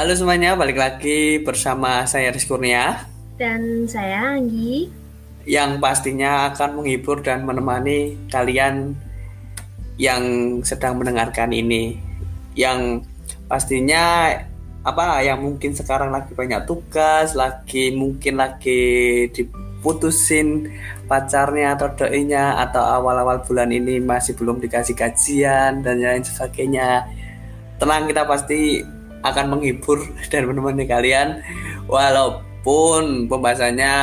Halo 0.00 0.16
semuanya, 0.16 0.56
balik 0.56 0.80
lagi 0.80 1.44
bersama 1.44 2.08
saya 2.08 2.32
Rizky 2.32 2.48
Kurnia. 2.48 3.04
Dan 3.36 3.84
saya 3.84 4.32
Anggi. 4.32 4.88
Yang 5.44 5.76
pastinya 5.76 6.48
akan 6.48 6.80
menghibur 6.80 7.20
dan 7.20 7.44
menemani 7.44 8.16
kalian 8.32 8.96
yang 10.00 10.24
sedang 10.64 10.96
mendengarkan 10.96 11.52
ini. 11.52 12.00
Yang 12.56 13.04
pastinya 13.44 14.32
apa 14.88 15.20
yang 15.20 15.44
mungkin 15.44 15.76
sekarang 15.76 16.16
lagi 16.16 16.32
banyak 16.32 16.64
tugas, 16.64 17.36
lagi 17.36 17.92
mungkin 17.92 18.40
lagi 18.40 19.28
diputusin 19.36 20.64
pacarnya 21.12 21.76
atau 21.76 21.92
doinya 21.92 22.56
atau 22.56 22.80
awal-awal 22.80 23.44
bulan 23.44 23.68
ini 23.68 24.00
masih 24.00 24.32
belum 24.32 24.64
dikasih 24.64 24.96
gajian 24.96 25.84
dan 25.84 26.00
lain 26.00 26.24
sebagainya. 26.24 27.04
Tenang 27.76 28.08
kita 28.08 28.24
pasti 28.24 28.80
akan 29.20 29.56
menghibur 29.56 30.00
dan 30.32 30.48
menemani 30.48 30.84
kalian. 30.88 31.44
Walaupun 31.86 33.26
pembahasannya 33.26 33.94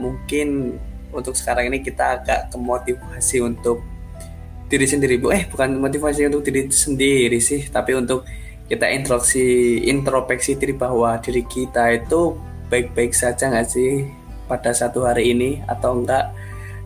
mungkin 0.00 0.78
untuk 1.12 1.34
sekarang 1.34 1.72
ini 1.72 1.80
kita 1.80 2.20
agak 2.20 2.52
kemotivasi 2.52 3.40
untuk 3.40 3.80
diri 4.68 4.84
sendiri 4.84 5.16
bu. 5.16 5.32
Eh 5.32 5.48
bukan 5.48 5.80
motivasi 5.80 6.28
untuk 6.28 6.44
diri 6.44 6.68
sendiri 6.68 7.40
sih 7.40 7.66
tapi 7.72 7.96
untuk 7.96 8.28
kita 8.68 8.84
introspeksi 8.92 9.80
introspeksi 9.88 10.60
diri 10.60 10.76
bahwa 10.76 11.16
diri 11.24 11.40
kita 11.48 11.88
itu 11.96 12.36
baik-baik 12.68 13.16
saja 13.16 13.48
nggak 13.48 13.64
sih 13.64 14.04
pada 14.44 14.76
satu 14.76 15.08
hari 15.08 15.32
ini 15.32 15.64
atau 15.64 15.96
enggak 15.96 16.36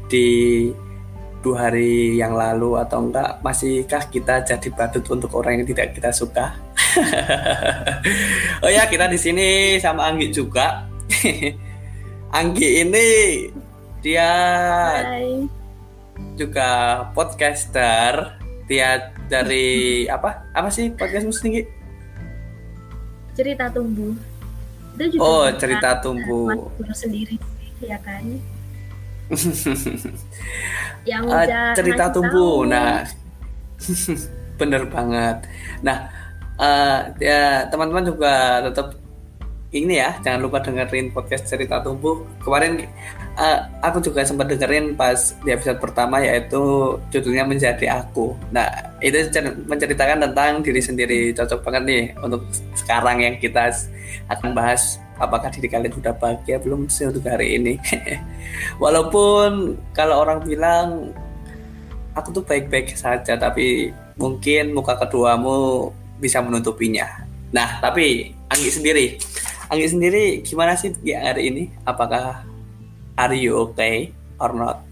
di 0.06 0.70
dua 1.42 1.66
hari 1.68 2.22
yang 2.22 2.38
lalu 2.38 2.78
atau 2.78 3.02
enggak? 3.02 3.42
Masihkah 3.42 4.06
kita 4.06 4.46
jadi 4.46 4.68
badut 4.70 5.02
untuk 5.10 5.34
orang 5.34 5.58
yang 5.58 5.66
tidak 5.66 5.98
kita 5.98 6.14
suka 6.14 6.54
oh 8.64 8.70
ya 8.70 8.84
kita 8.88 9.08
di 9.08 9.18
sini 9.18 9.78
sama 9.80 10.08
Anggi 10.12 10.28
juga. 10.32 10.86
Anggi 12.38 12.68
ini 12.84 13.08
dia 14.00 14.30
Hai. 15.00 15.46
juga 16.36 17.02
podcaster. 17.12 18.40
Dia 18.70 19.12
dari 19.28 19.68
apa? 20.14 20.48
Apa 20.52 20.68
sih 20.72 20.92
podcastmu 20.92 21.32
sendiri? 21.32 21.68
Cerita 23.32 23.68
tumbuh. 23.72 24.12
Itu 24.96 25.16
juga 25.16 25.22
oh 25.24 25.46
cerita 25.56 25.96
tumbuh. 26.04 26.52
sendiri 26.92 27.36
ya 27.80 27.96
kan? 28.04 28.24
Yang 31.08 31.24
uh, 31.32 31.74
cerita 31.74 32.04
tumbuh. 32.12 32.64
tahu. 32.64 32.70
nah 32.70 33.02
bener 34.60 34.86
banget. 34.86 35.36
Nah 35.80 36.21
uh, 36.62 36.98
ya 37.18 37.66
teman-teman 37.68 38.14
juga 38.14 38.62
tetap 38.70 38.94
ini 39.72 40.04
ya 40.04 40.12
jangan 40.20 40.40
lupa 40.44 40.60
dengerin 40.60 41.08
podcast 41.10 41.48
cerita 41.48 41.80
tumbuh. 41.80 42.20
Kemarin 42.44 42.84
uh, 43.40 43.58
aku 43.80 44.04
juga 44.04 44.20
sempat 44.20 44.52
dengerin 44.52 44.92
pas 44.92 45.32
di 45.40 45.48
episode 45.48 45.80
pertama 45.80 46.20
yaitu 46.20 46.60
judulnya 47.08 47.48
menjadi 47.48 48.04
aku. 48.04 48.36
Nah 48.52 48.68
itu 49.00 49.32
menceritakan 49.64 50.28
tentang 50.28 50.60
diri 50.60 50.80
sendiri. 50.84 51.20
Cocok 51.32 51.64
banget 51.64 51.82
nih 51.88 52.04
untuk 52.20 52.44
sekarang 52.76 53.24
yang 53.24 53.40
kita 53.40 53.72
akan 54.28 54.52
bahas 54.52 55.00
apakah 55.16 55.48
diri 55.48 55.72
kalian 55.72 55.96
sudah 55.96 56.12
bahagia 56.20 56.60
belum 56.60 56.92
sih 56.92 57.08
untuk 57.08 57.24
hari 57.24 57.56
ini. 57.56 57.80
Walaupun 58.82 59.80
kalau 59.96 60.20
orang 60.20 60.44
bilang 60.44 61.16
aku 62.12 62.28
tuh 62.28 62.44
baik-baik 62.44 62.92
saja 62.92 63.40
tapi 63.40 63.88
mungkin 64.20 64.76
muka 64.76 65.00
keduamu 65.00 65.88
bisa 66.22 66.38
menutupinya. 66.38 67.26
Nah, 67.50 67.82
tapi 67.82 68.30
Anggi 68.46 68.70
sendiri, 68.70 69.06
Anggi 69.66 69.90
sendiri 69.90 70.24
gimana 70.46 70.78
sih 70.78 70.94
ya 71.02 71.34
hari 71.34 71.50
ini? 71.50 71.62
Apakah 71.82 72.46
are 73.18 73.34
you 73.34 73.58
okay 73.58 74.14
or 74.38 74.54
not? 74.54 74.86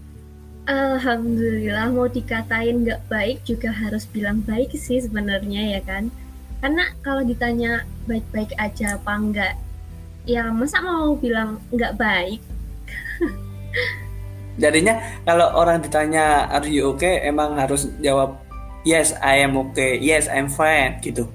Alhamdulillah 0.67 1.89
mau 1.89 2.05
dikatain 2.05 2.85
nggak 2.85 3.01
baik 3.09 3.37
juga 3.47 3.73
harus 3.73 4.05
bilang 4.05 4.45
baik 4.45 4.75
sih 4.75 4.99
sebenarnya 4.99 5.79
ya 5.79 5.81
kan. 5.81 6.11
Karena 6.61 6.85
kalau 7.01 7.25
ditanya 7.25 7.81
baik-baik 8.05 8.53
aja 8.61 8.99
apa 8.99 9.11
enggak, 9.17 9.53
ya 10.29 10.53
masa 10.53 10.77
mau 10.85 11.17
bilang 11.17 11.57
nggak 11.73 11.97
baik? 11.97 12.41
Jadinya 14.61 15.01
kalau 15.25 15.49
orang 15.57 15.81
ditanya 15.81 16.45
are 16.53 16.67
you 16.69 16.93
okay 16.93 17.25
emang 17.25 17.57
harus 17.57 17.89
jawab 17.97 18.37
yes 18.87 19.13
I 19.21 19.41
am 19.45 19.57
okay, 19.57 19.97
yes 20.01 20.25
I'm 20.27 20.49
fine 20.49 21.01
gitu? 21.05 21.29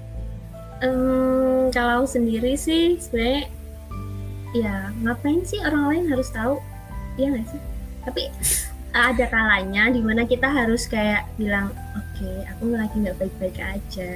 Um, 0.84 1.72
kalau 1.72 2.04
sendiri 2.04 2.52
sih 2.58 3.00
sebenarnya 3.00 3.48
ya 4.52 4.74
ngapain 5.00 5.40
sih 5.48 5.60
orang 5.64 5.84
lain 5.88 6.04
harus 6.12 6.28
tahu, 6.32 6.60
ya 7.16 7.32
nggak 7.32 7.46
sih? 7.48 7.62
Tapi 8.04 8.22
ada 8.96 9.24
kalanya 9.28 9.92
di 9.92 10.00
mana 10.00 10.24
kita 10.24 10.48
harus 10.48 10.88
kayak 10.88 11.28
bilang 11.36 11.68
oke 11.96 12.04
okay, 12.16 12.36
aku 12.48 12.64
lagi 12.72 12.96
nggak 12.96 13.16
baik-baik 13.20 13.58
aja. 13.60 14.10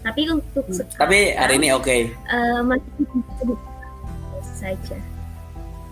Tapi 0.00 0.22
untuk 0.32 0.64
hmm. 0.64 0.76
sekarang, 0.80 1.00
tapi 1.00 1.18
hari 1.36 1.54
ini 1.60 1.68
oke. 1.76 1.84
Okay. 1.84 2.00
Uh, 2.30 2.60
masih 2.64 3.06
saja. 4.56 4.96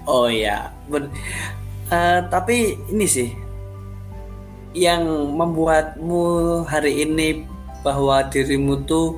Oh 0.09 0.25
ya, 0.33 0.73
uh, 0.89 2.21
tapi 2.33 2.81
ini 2.89 3.05
sih 3.05 3.29
yang 4.77 5.05
membuatmu 5.37 6.63
hari 6.69 7.09
ini 7.09 7.45
bahwa 7.81 8.21
dirimu 8.29 8.85
tuh 8.85 9.17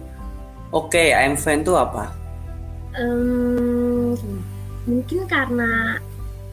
oke 0.71 0.93
okay, 0.93 1.17
I'm 1.17 1.35
fine 1.35 1.67
tuh 1.67 1.79
apa? 1.79 2.13
Um, 2.95 4.15
mungkin 4.87 5.27
karena 5.31 5.99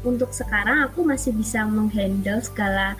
untuk 0.06 0.30
sekarang 0.32 0.88
aku 0.88 1.02
masih 1.02 1.34
bisa 1.34 1.66
menghandle 1.66 2.40
segala 2.40 2.94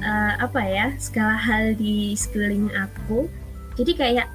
uh, 0.00 0.32
apa 0.38 0.60
ya 0.62 0.86
segala 1.00 1.34
hal 1.34 1.72
di 1.74 2.12
sekeliling 2.12 2.68
aku 2.76 3.26
jadi 3.74 3.92
kayak 3.96 4.28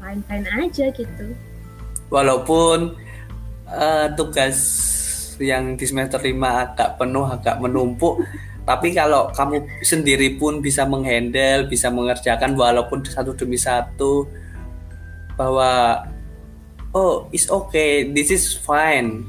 fine 0.00 0.22
fine 0.24 0.48
aja 0.48 0.88
gitu 0.90 1.26
walaupun 2.08 2.96
uh, 3.68 4.08
tugas 4.16 4.58
yang 5.40 5.76
di 5.76 5.84
semester 5.88 6.20
5 6.20 6.36
agak 6.36 6.90
penuh 7.00 7.24
agak 7.24 7.56
menumpuk 7.60 8.20
tapi 8.70 8.94
kalau 8.94 9.34
kamu 9.34 9.66
sendiri 9.82 10.38
pun 10.38 10.62
bisa 10.62 10.86
menghandle, 10.86 11.66
bisa 11.66 11.90
mengerjakan 11.90 12.54
walaupun 12.54 13.02
satu 13.02 13.34
demi 13.34 13.58
satu 13.58 14.30
bahwa 15.34 16.06
oh 16.94 17.26
it's 17.34 17.50
okay, 17.50 18.06
this 18.06 18.30
is 18.30 18.54
fine 18.54 19.26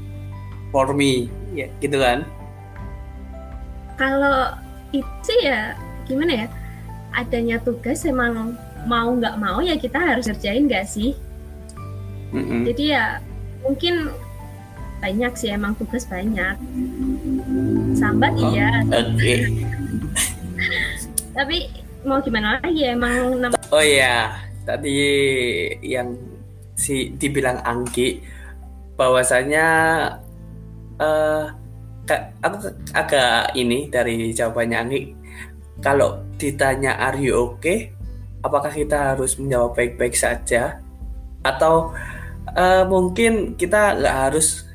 for 0.70 0.94
me, 0.94 1.26
ya 1.58 1.66
gitu 1.82 1.98
kan? 1.98 2.22
Kalau 3.98 4.54
itu 4.94 5.32
ya 5.42 5.74
gimana 6.06 6.46
ya? 6.46 6.48
Adanya 7.10 7.58
tugas 7.66 8.06
emang 8.06 8.54
mau 8.86 9.10
nggak 9.10 9.42
mau 9.42 9.58
ya 9.58 9.74
kita 9.74 9.98
harus 9.98 10.30
kerjain 10.30 10.70
nggak 10.70 10.86
sih? 10.86 11.18
Mm 12.30 12.44
-hmm. 12.46 12.60
Jadi 12.70 12.84
ya 12.94 13.18
mungkin 13.66 14.06
banyak 15.02 15.32
sih 15.34 15.50
emang 15.50 15.74
tugas 15.74 16.06
banyak. 16.06 16.54
Sambat 17.98 18.38
oh, 18.38 18.54
iya 18.54 18.70
okay. 18.94 19.50
tapi 21.34 21.66
mau 22.06 22.22
gimana 22.22 22.60
lagi 22.62 22.86
emang 22.86 23.40
oh 23.72 23.82
iya 23.82 24.36
tadi 24.62 24.94
yang 25.82 26.14
si 26.78 27.14
dibilang 27.18 27.58
Anggi 27.66 28.22
bahwasanya 28.94 29.66
uh, 31.02 31.50
aku 32.42 32.56
agak 32.94 33.56
ini 33.58 33.90
dari 33.90 34.30
jawabannya 34.30 34.78
Anggi. 34.78 35.02
Kalau 35.82 36.22
ditanya 36.38 36.94
are 37.00 37.18
you 37.18 37.34
okay? 37.34 37.90
Apakah 38.42 38.70
kita 38.70 39.14
harus 39.14 39.34
menjawab 39.38 39.74
baik-baik 39.74 40.14
saja? 40.14 40.78
Atau 41.42 41.90
uh, 42.54 42.84
mungkin 42.86 43.58
kita 43.58 43.98
nggak 43.98 44.16
harus 44.30 44.71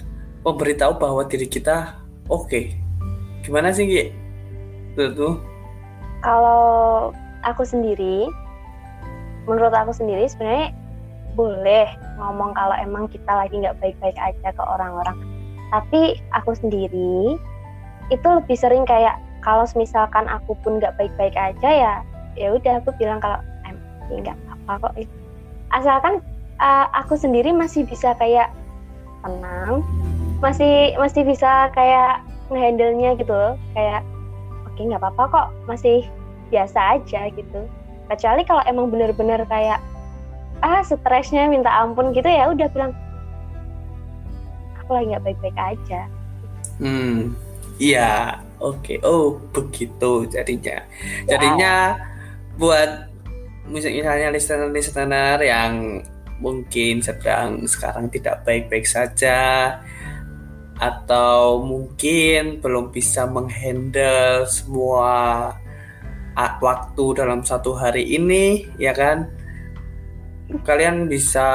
memberitahu 0.47 0.95
bahwa 0.95 1.27
diri 1.27 1.51
kita 1.51 1.99
oke. 2.31 2.47
Okay. 2.47 2.79
Gimana 3.43 3.75
sih, 3.75 3.83
Ki? 3.83 4.03
Tuh, 4.95 5.35
Kalau 6.23 7.11
aku 7.43 7.67
sendiri, 7.67 8.31
menurut 9.43 9.75
aku 9.75 9.91
sendiri 9.91 10.23
sebenarnya 10.25 10.71
boleh 11.37 11.85
ngomong 12.17 12.55
kalau 12.55 12.75
emang 12.81 13.05
kita 13.11 13.29
lagi 13.29 13.59
nggak 13.59 13.77
baik-baik 13.77 14.17
aja 14.17 14.49
ke 14.55 14.63
orang-orang. 14.63 15.19
Tapi 15.69 16.17
aku 16.33 16.55
sendiri 16.55 17.37
itu 18.07 18.27
lebih 18.27 18.55
sering 18.55 18.87
kayak 18.87 19.19
kalau 19.43 19.67
misalkan 19.75 20.25
aku 20.31 20.55
pun 20.63 20.79
nggak 20.79 20.95
baik-baik 20.95 21.35
aja 21.35 21.69
ya 21.69 21.95
ya 22.39 22.53
udah 22.53 22.79
aku 22.79 22.95
bilang 22.95 23.19
kalau 23.19 23.39
em 23.67 23.75
nggak 24.07 24.37
apa 24.47 24.87
kok 24.87 24.93
asalkan 25.75 26.23
uh, 26.63 26.87
aku 26.95 27.19
sendiri 27.19 27.51
masih 27.51 27.83
bisa 27.83 28.15
kayak 28.15 28.47
tenang 29.25 29.83
masih 30.37 30.93
masih 31.01 31.25
bisa 31.25 31.69
kayak 31.73 32.21
ngehandle-nya 32.53 33.17
gitu 33.17 33.33
loh 33.33 33.53
kayak 33.73 34.05
oke 34.65 34.73
okay, 34.77 34.83
nggak 34.85 35.01
apa-apa 35.01 35.23
kok 35.33 35.47
masih 35.65 36.05
biasa 36.53 36.99
aja 36.99 37.27
gitu 37.33 37.61
kecuali 38.07 38.41
kalau 38.47 38.63
emang 38.69 38.87
bener-bener 38.87 39.43
kayak 39.49 39.81
ah 40.63 40.81
stresnya 40.85 41.49
minta 41.51 41.69
ampun 41.69 42.15
gitu 42.15 42.29
ya 42.29 42.49
udah 42.49 42.67
bilang 42.71 42.91
aku 44.79 44.95
lagi 44.95 45.11
nggak 45.11 45.25
baik-baik 45.25 45.57
aja 45.59 46.07
Hmm, 46.77 47.33
iya, 47.81 48.37
oke. 48.61 49.01
Oh, 49.01 49.41
begitu 49.49 50.29
jadinya. 50.29 50.85
Jadinya 51.25 51.97
buat 52.57 53.09
mis- 53.65 53.89
misalnya 53.89 54.29
listener-listener 54.29 55.41
yang 55.41 56.01
mungkin 56.37 57.01
sedang 57.01 57.65
sekarang 57.65 58.13
tidak 58.13 58.45
baik-baik 58.45 58.85
saja 58.85 59.73
atau 60.77 61.61
mungkin 61.65 62.61
belum 62.61 62.93
bisa 62.93 63.25
menghandle 63.25 64.45
semua 64.45 65.51
waktu 66.37 67.05
dalam 67.17 67.41
satu 67.41 67.73
hari 67.73 68.05
ini, 68.13 68.69
ya 68.77 68.93
kan? 68.93 69.25
Kalian 70.61 71.09
bisa 71.09 71.49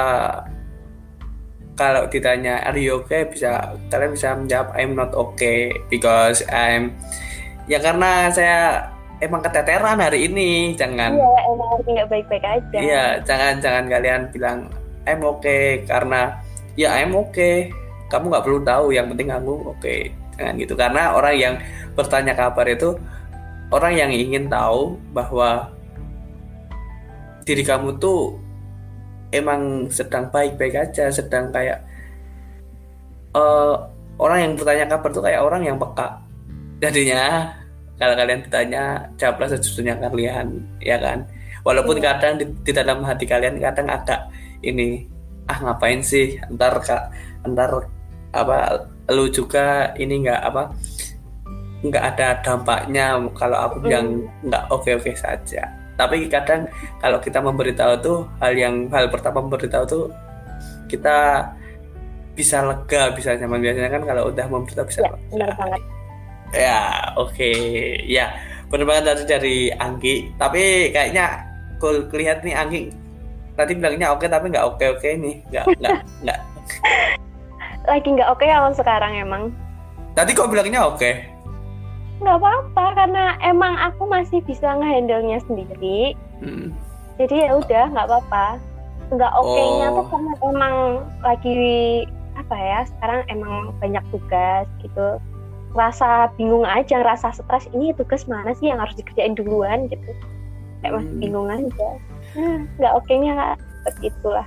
kalau 1.79 2.05
ditanya 2.11 2.61
are 2.67 2.77
you 2.77 3.01
okay? 3.01 3.25
Bisa 3.25 3.79
kalian 3.89 4.13
bisa 4.13 4.37
menjawab 4.37 4.69
I'm 4.77 4.93
not 4.99 5.15
okay 5.17 5.73
because 5.89 6.45
I'm 6.53 6.99
ya 7.71 7.79
karena 7.79 8.29
saya 8.29 8.91
emang 9.23 9.41
keteteran 9.41 10.03
hari 10.03 10.27
ini 10.27 10.75
jangan 10.75 11.15
iya 11.15 11.33
emang 11.49 11.69
lagi 11.79 11.91
nggak 11.95 12.09
baik-baik 12.11 12.45
aja. 12.45 12.77
Iya 12.77 13.05
jangan 13.25 13.55
jangan 13.63 13.85
kalian 13.89 14.23
bilang 14.35 14.59
I'm 15.07 15.23
okay 15.25 15.87
karena 15.87 16.37
ya 16.75 17.01
I'm 17.01 17.15
okay 17.17 17.71
kamu 18.13 18.29
nggak 18.29 18.45
perlu 18.45 18.61
tahu 18.61 18.93
yang 18.93 19.09
penting 19.09 19.33
kamu 19.33 19.53
oke 19.73 19.97
jangan 20.37 20.55
gitu. 20.61 20.75
Karena 20.77 21.03
orang 21.17 21.35
yang 21.41 21.55
bertanya 21.97 22.33
kabar 22.37 22.67
itu 22.69 22.93
orang 23.73 23.93
yang 23.97 24.11
ingin 24.13 24.53
tahu 24.53 25.01
bahwa 25.17 25.73
diri 27.49 27.65
kamu 27.65 27.97
tuh 27.97 28.37
emang 29.33 29.89
sedang 29.89 30.29
baik-baik 30.29 30.77
aja 30.77 31.09
sedang 31.09 31.49
kayak 31.49 31.81
eh, 33.33 33.75
orang 34.21 34.39
yang 34.45 34.53
bertanya 34.61 34.85
kabar 34.93 35.09
tuh 35.11 35.25
kayak 35.25 35.41
orang 35.41 35.63
yang 35.65 35.77
peka. 35.81 36.21
Jadinya 36.85 37.49
kalau 37.97 38.15
kalian 38.19 38.41
ditanya 38.45 39.07
jawablah 39.17 39.49
sejujurnya 39.57 39.95
kalian 40.03 40.61
ya 40.83 40.99
kan? 41.01 41.25
Walaupun 41.63 42.03
Iya. 42.03 42.19
kadang 42.19 42.35
di, 42.43 42.45
di 42.67 42.73
dalam 42.75 43.07
hati 43.07 43.25
kalian 43.25 43.63
kadang 43.63 43.87
agak 43.87 44.21
ini 44.67 45.07
ah 45.47 45.59
ngapain 45.63 46.03
sih? 46.03 46.39
Ntar 46.51 46.83
kak 46.83 47.03
ntar 47.47 47.87
apa 48.33 48.89
lu 49.13 49.29
juga 49.29 49.93
ini 50.01 50.25
nggak 50.25 50.41
apa 50.41 50.63
nggak 51.83 52.05
ada 52.15 52.29
dampaknya 52.47 53.19
kalau 53.35 53.59
aku 53.59 53.77
bilang 53.83 54.23
nggak 54.47 54.65
oke 54.71 54.91
oke 54.95 55.11
saja. 55.19 55.67
Tapi 55.99 56.31
kadang 56.31 56.71
kalau 57.03 57.19
kita 57.19 57.43
memberitahu 57.43 57.93
tuh 58.01 58.19
hal 58.39 58.55
yang 58.55 58.87
hal 58.95 59.11
pertama 59.11 59.43
memberitahu 59.43 59.85
tuh 59.85 60.05
kita 60.87 61.51
bisa 62.39 62.63
lega 62.63 63.11
bisa 63.13 63.35
nyaman. 63.35 63.59
Biasanya 63.61 63.91
kan 63.91 64.03
kalau 64.07 64.31
udah 64.31 64.47
memberitahu 64.47 64.87
bisa 64.87 65.01
ya 65.03 65.11
benar 65.35 65.51
banget. 65.59 65.83
Ya 66.55 66.81
oke. 67.19 67.53
Ya 68.07 68.27
benar 68.71 68.87
banget 68.87 69.05
tadi 69.11 69.23
dari 69.27 69.57
Anggi. 69.75 70.31
Tapi 70.39 70.95
kayaknya 70.95 71.43
kul 71.83 72.07
lihat 72.15 72.47
nih 72.47 72.55
Anggi 72.55 72.81
tadi 73.59 73.77
bilangnya 73.77 74.15
oke 74.15 74.31
tapi 74.31 74.55
nggak 74.55 74.67
oke 74.71 74.85
oke 74.87 75.09
nih. 75.19 75.37
Nggak 75.51 75.67
nggak 75.83 75.99
nggak 76.23 76.41
lagi 77.85 78.09
nggak 78.09 78.31
oke 78.31 78.45
kalau 78.45 78.71
sekarang 78.73 79.13
emang. 79.15 79.43
Tadi 80.13 80.31
kok 80.33 80.49
bilangnya 80.49 80.85
oke? 80.85 81.11
Nggak 82.21 82.39
apa-apa 82.39 82.85
karena 82.95 83.25
emang 83.43 83.75
aku 83.81 84.07
masih 84.07 84.39
bisa 84.43 84.69
ngehandle-nya 84.73 85.39
sendiri. 85.45 86.15
Hmm. 86.43 86.75
jadi 87.17 87.47
ya 87.47 87.51
udah 87.55 87.85
nggak 87.93 88.07
apa-apa. 88.09 88.47
Nggak 89.11 89.33
oke-nya 89.37 89.87
Oh. 89.89 89.95
tuh 89.95 90.07
karena 90.11 90.33
emang 90.43 90.75
lagi 91.21 91.59
apa 92.35 92.57
ya 92.57 92.79
sekarang 92.89 93.21
emang 93.29 93.55
banyak 93.79 94.03
tugas 94.11 94.65
gitu. 94.81 95.21
Rasa 95.73 96.33
bingung 96.35 96.65
aja 96.65 97.01
rasa 97.01 97.31
stres 97.31 97.69
ini 97.71 97.93
tugas 97.93 98.27
mana 98.27 98.53
sih 98.55 98.69
yang 98.69 98.81
harus 98.81 98.97
dikerjain 98.97 99.33
duluan? 99.33 99.87
gitu. 99.87 100.11
Kayak 100.81 100.99
masih 100.99 101.11
Hmm. 101.11 101.21
bingung 101.21 101.49
aja. 101.49 101.89
Hmm, 102.33 102.59
nggak 102.77 102.93
oke-nya 102.97 103.33
kak 103.35 103.57
begitulah 103.85 104.47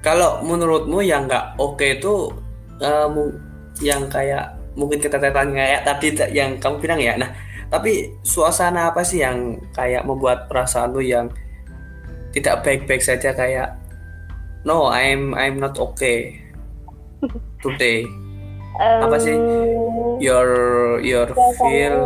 Kalau 0.00 0.40
menurutmu 0.40 1.04
yang 1.04 1.28
nggak 1.28 1.56
oke 1.56 1.84
itu 1.84 2.32
eh, 2.80 3.06
mu- 3.06 3.36
yang 3.80 4.08
kayak 4.08 4.56
mungkin 4.72 4.96
keteteran 4.96 5.52
kayak 5.52 5.84
tadi 5.84 6.08
t- 6.12 6.32
yang 6.32 6.56
kamu 6.56 6.80
bilang 6.80 7.00
ya. 7.00 7.14
Nah, 7.16 7.30
tapi 7.68 8.08
suasana 8.22 8.88
apa 8.88 9.04
sih 9.04 9.20
yang 9.20 9.60
kayak 9.72 10.02
membuat 10.02 10.48
perasaanmu 10.48 11.00
yang 11.00 11.28
tidak 12.32 12.64
baik-baik 12.64 13.02
saja 13.02 13.34
kayak 13.34 13.76
no, 14.64 14.88
I'm 14.88 15.32
I'm 15.34 15.58
not 15.58 15.76
okay 15.76 16.40
today. 17.60 18.06
Apa 18.80 19.18
sih? 19.18 19.36
Your 20.22 20.48
your 21.02 21.28
Suasana- 21.28 21.58
feel 21.60 21.98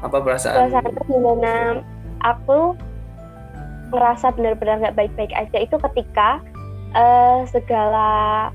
apa 0.00 0.16
perasaan? 0.16 0.72
suasana 0.72 0.90
gimana 1.04 1.52
aku 2.24 2.72
ngerasa 3.90 4.32
benar-benar 4.34 4.80
nggak 4.80 4.96
baik-baik 4.96 5.32
aja 5.34 5.58
itu 5.62 5.76
ketika 5.90 6.38
eh, 6.94 7.38
segala 7.50 8.48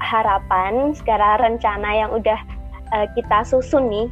harapan, 0.00 0.96
segala 0.96 1.40
rencana 1.40 1.90
yang 1.92 2.10
udah 2.12 2.40
eh, 2.96 3.06
kita 3.16 3.44
susun 3.44 3.88
nih 3.88 4.08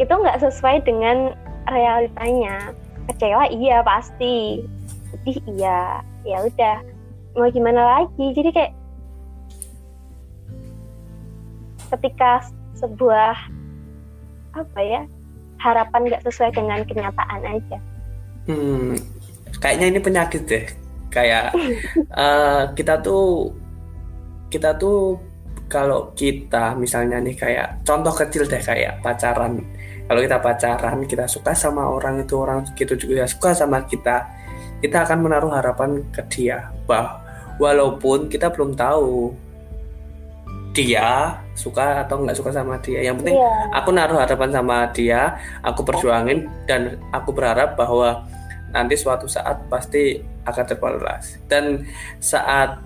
itu 0.00 0.12
nggak 0.12 0.40
sesuai 0.40 0.82
dengan 0.82 1.36
realitanya. 1.68 2.72
Kecewa 3.10 3.50
iya 3.50 3.82
pasti, 3.82 4.62
sedih 5.10 5.38
iya, 5.58 6.00
ya 6.22 6.38
udah 6.46 6.76
mau 7.34 7.50
gimana 7.50 7.82
lagi. 7.98 8.30
Jadi 8.32 8.50
kayak 8.54 8.72
ketika 11.92 12.46
sebuah 12.78 13.36
apa 14.52 14.80
ya 14.80 15.02
harapan 15.60 16.08
nggak 16.08 16.24
sesuai 16.26 16.50
dengan 16.56 16.82
kenyataan 16.88 17.42
aja. 17.46 17.78
Hmm, 18.50 18.98
kayaknya 19.62 19.86
ini 19.94 20.00
penyakit 20.02 20.42
deh. 20.44 20.66
Kayak 21.08 21.54
eh, 21.94 22.62
kita 22.74 22.98
tuh 22.98 23.54
kita 24.50 24.74
tuh 24.76 25.16
kalau 25.70 26.12
kita 26.12 26.76
misalnya 26.76 27.16
nih 27.22 27.32
kayak 27.32 27.86
contoh 27.86 28.12
kecil 28.12 28.44
deh 28.44 28.60
kayak 28.60 28.98
pacaran. 29.00 29.62
Kalau 30.02 30.20
kita 30.20 30.42
pacaran, 30.44 31.08
kita 31.08 31.24
suka 31.24 31.56
sama 31.56 31.88
orang 31.88 32.26
itu 32.26 32.34
orang 32.36 32.66
gitu 32.74 32.98
juga 32.98 33.24
suka 33.24 33.54
sama 33.54 33.86
kita. 33.86 34.28
Kita 34.82 35.06
akan 35.06 35.30
menaruh 35.30 35.54
harapan 35.54 36.02
ke 36.10 36.26
dia 36.26 36.68
bah 36.90 37.22
walaupun 37.62 38.26
kita 38.26 38.50
belum 38.50 38.74
tahu 38.74 39.30
dia 40.72 41.36
suka 41.52 42.02
atau 42.02 42.24
nggak 42.24 42.36
suka 42.36 42.50
sama 42.50 42.80
dia. 42.80 43.04
Yang 43.04 43.22
penting 43.22 43.36
Iya, 43.36 43.52
aku 43.76 43.88
naruh 43.92 44.18
harapan 44.18 44.50
sama 44.50 44.76
dia, 44.90 45.36
aku 45.60 45.84
perjuangin 45.84 46.48
dan 46.64 46.96
aku 47.12 47.30
berharap 47.36 47.76
bahwa 47.76 48.24
nanti 48.72 48.96
suatu 48.96 49.28
saat 49.28 49.68
pasti 49.68 50.20
akan 50.48 50.64
terbalas. 50.66 51.38
Dan 51.46 51.86
saat 52.18 52.80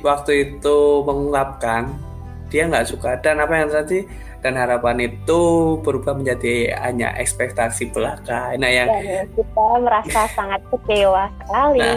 waktu 0.00 0.58
itu 0.58 1.02
mengungkapkan 1.02 1.90
dia 2.50 2.66
nggak 2.66 2.86
suka 2.90 3.18
dan 3.22 3.38
apa 3.38 3.62
yang 3.62 3.70
terjadi 3.70 4.10
dan 4.40 4.56
harapan 4.56 5.06
itu 5.06 5.40
berubah 5.84 6.16
menjadi 6.16 6.74
hanya 6.82 7.14
ekspektasi 7.16 7.92
belaka. 7.94 8.56
Nah 8.56 8.70
yang 8.70 8.88
dan 8.88 9.28
kita 9.36 9.66
merasa 9.80 10.20
sangat 10.38 10.60
kecewa 10.72 11.30
sekali. 11.40 11.90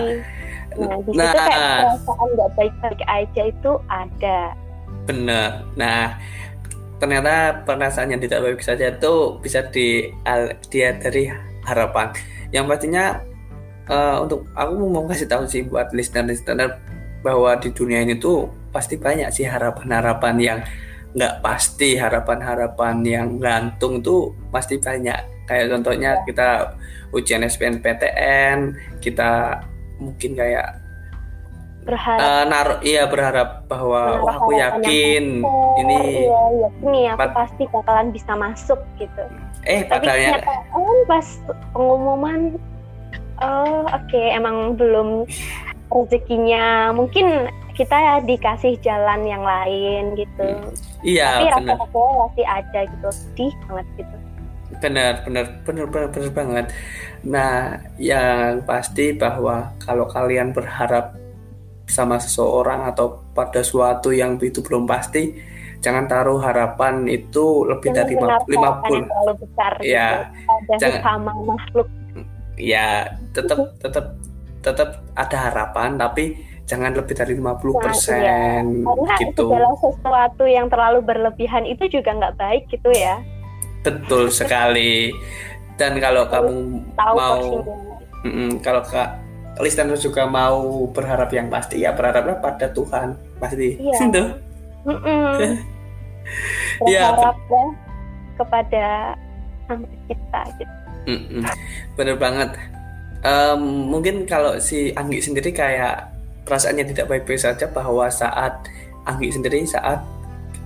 Nah, 0.73 0.97
di 1.05 1.11
situ 1.13 1.21
nah. 1.21 1.33
kayak 1.33 1.69
perasaan 1.85 2.27
nggak 2.33 2.51
baik-baik 2.57 3.01
aja 3.05 3.41
itu 3.49 3.71
ada. 3.89 4.39
benar. 5.03 5.49
Nah 5.75 6.19
ternyata 7.01 7.63
perasaan 7.67 8.15
yang 8.15 8.21
tidak 8.23 8.39
baik 8.45 8.63
saja 8.63 8.91
itu 8.93 9.13
bisa 9.43 9.65
di 9.71 10.11
dia 10.69 10.95
dari 10.99 11.31
harapan. 11.63 12.11
Yang 12.53 12.65
pastinya 12.69 13.05
eh, 13.89 14.17
untuk 14.21 14.47
aku 14.53 14.73
mau 14.87 15.03
kasih 15.09 15.27
tahu 15.27 15.43
sih 15.49 15.65
buat 15.65 15.91
listener-listener 15.91 16.79
bahwa 17.25 17.57
di 17.57 17.73
dunia 17.73 18.05
ini 18.05 18.15
tuh 18.19 18.47
pasti 18.69 18.95
banyak 18.99 19.31
sih 19.33 19.47
harapan-harapan 19.47 20.35
yang 20.37 20.59
nggak 21.13 21.45
pasti 21.45 21.93
harapan-harapan 21.97 22.95
yang 23.05 23.27
gantung 23.41 23.99
tuh 24.05 24.31
pasti 24.53 24.77
banyak. 24.77 25.49
Kayak 25.49 25.75
contohnya 25.75 26.11
kita 26.23 26.77
ujian 27.13 27.45
SBMPTN 27.45 28.73
kita 28.97 29.61
mungkin 30.01 30.33
kayak 30.33 30.81
Berharap. 31.83 32.19
eh, 32.23 32.43
naruh 32.47 32.79
iya 32.79 33.03
berharap 33.11 33.67
bahwa 33.67 34.23
wah 34.23 34.35
aku 34.39 34.55
yakin 34.55 35.43
ini 35.83 35.99
iya, 36.25 36.43
yakin 36.63 36.87
nih 36.87 37.05
aku 37.11 37.27
pasti 37.35 37.63
bakalan 37.69 38.07
bisa 38.15 38.31
masuk 38.39 38.79
gitu. 38.95 39.23
Eh 39.63 39.81
Tapi 39.87 39.91
padahal 39.91 40.17
kenyataan 40.19 40.97
pas 41.07 41.27
pengumuman, 41.71 42.39
oh 43.39 43.87
oke 43.87 44.21
emang 44.31 44.75
belum 44.75 45.23
rezekinya. 45.91 46.91
Mungkin 46.91 47.47
kita 47.73 47.97
ya 47.97 48.15
dikasih 48.21 48.77
jalan 48.85 49.25
yang 49.25 49.41
lain 49.41 50.13
gitu. 50.13 50.47
iya 51.01 51.41
Tapi 51.41 51.49
rasa 51.57 51.73
kecewa 51.81 52.09
masih 52.29 52.45
ada 52.45 52.79
gitu, 52.85 53.09
sedih 53.09 53.53
banget 53.65 53.87
gitu. 53.97 54.15
benar 54.81 55.13
benar 55.25 55.45
benar 55.63 55.85
benar 55.89 56.09
benar 56.09 56.31
banget 56.33 56.65
nah 57.23 57.77
yang 58.01 58.65
pasti 58.65 59.13
bahwa 59.15 59.71
kalau 59.79 60.09
kalian 60.09 60.49
berharap 60.51 61.13
sama 61.87 62.17
seseorang 62.17 62.89
atau 62.89 63.21
pada 63.37 63.61
suatu 63.61 64.09
yang 64.09 64.35
itu 64.41 64.65
belum 64.65 64.89
pasti 64.89 65.37
jangan 65.83 66.07
taruh 66.07 66.39
harapan 66.39 67.05
itu 67.11 67.67
lebih 67.67 67.91
Jangan 67.91 67.99
dari 68.07 68.13
menaruh 68.15 68.47
50 68.47 68.55
harapan 68.55 68.89
yang 68.89 69.05
terlalu 69.11 69.33
besar 69.43 69.71
Ya, 69.83 70.07
gitu, 70.07 70.73
jangan- 70.79 71.01
sesama 71.03 71.31
makhluk. 71.43 71.87
Ya 72.55 72.87
tetap 73.35 73.59
tetap 73.83 74.05
tetap 74.63 74.89
ada 75.19 75.37
harapan 75.51 75.99
tapi 75.99 76.39
jangan 76.63 76.95
lebih 76.95 77.11
dari 77.11 77.35
50% 77.35 78.87
karena 78.87 79.15
gitu. 79.19 79.51
segala 79.51 79.69
sesuatu 79.75 80.43
yang 80.47 80.71
terlalu 80.71 81.03
berlebihan 81.03 81.67
itu 81.67 81.91
juga 81.91 82.15
nggak 82.15 82.39
baik 82.39 82.63
gitu 82.71 82.87
ya. 82.95 83.19
Betul 83.83 84.31
sekali. 84.31 85.11
Dan 85.75 85.99
kalau 85.99 86.23
kamu 86.31 86.55
tahu 86.95 87.15
mau 87.17 87.35
porsinya 87.35 87.75
mm, 88.23 88.51
kalau 88.63 88.81
kak 88.85 89.09
listener 89.59 89.99
juga 89.99 90.23
mau 90.29 90.87
berharap 90.89 91.29
yang 91.35 91.51
pasti 91.51 91.83
ya 91.83 91.91
berharaplah 91.91 92.39
pada 92.39 92.71
Tuhan 92.71 93.19
pasti. 93.43 93.75
Iya. 93.81 93.97
Gitu. 93.99 94.23
Mm-mm. 94.87 95.59
Iya, 96.87 97.13
berharap 97.13 97.37
ya 97.49 97.63
kepada 98.33 98.85
sang 99.69 99.81
pencipta 99.85 100.41
gitu. 100.57 100.75
Bener 101.95 102.15
banget. 102.17 102.49
Em, 103.23 103.61
mungkin 103.87 104.27
kalau 104.27 104.59
si 104.59 104.91
Anggi 104.99 105.23
sendiri 105.23 105.55
kayak 105.55 106.11
perasaannya 106.43 106.91
tidak 106.91 107.07
baik-baik 107.07 107.39
saja 107.39 107.65
bahwa 107.71 108.11
saat 108.11 108.67
Anggi 109.07 109.31
sendiri 109.31 109.63
saat 109.63 110.03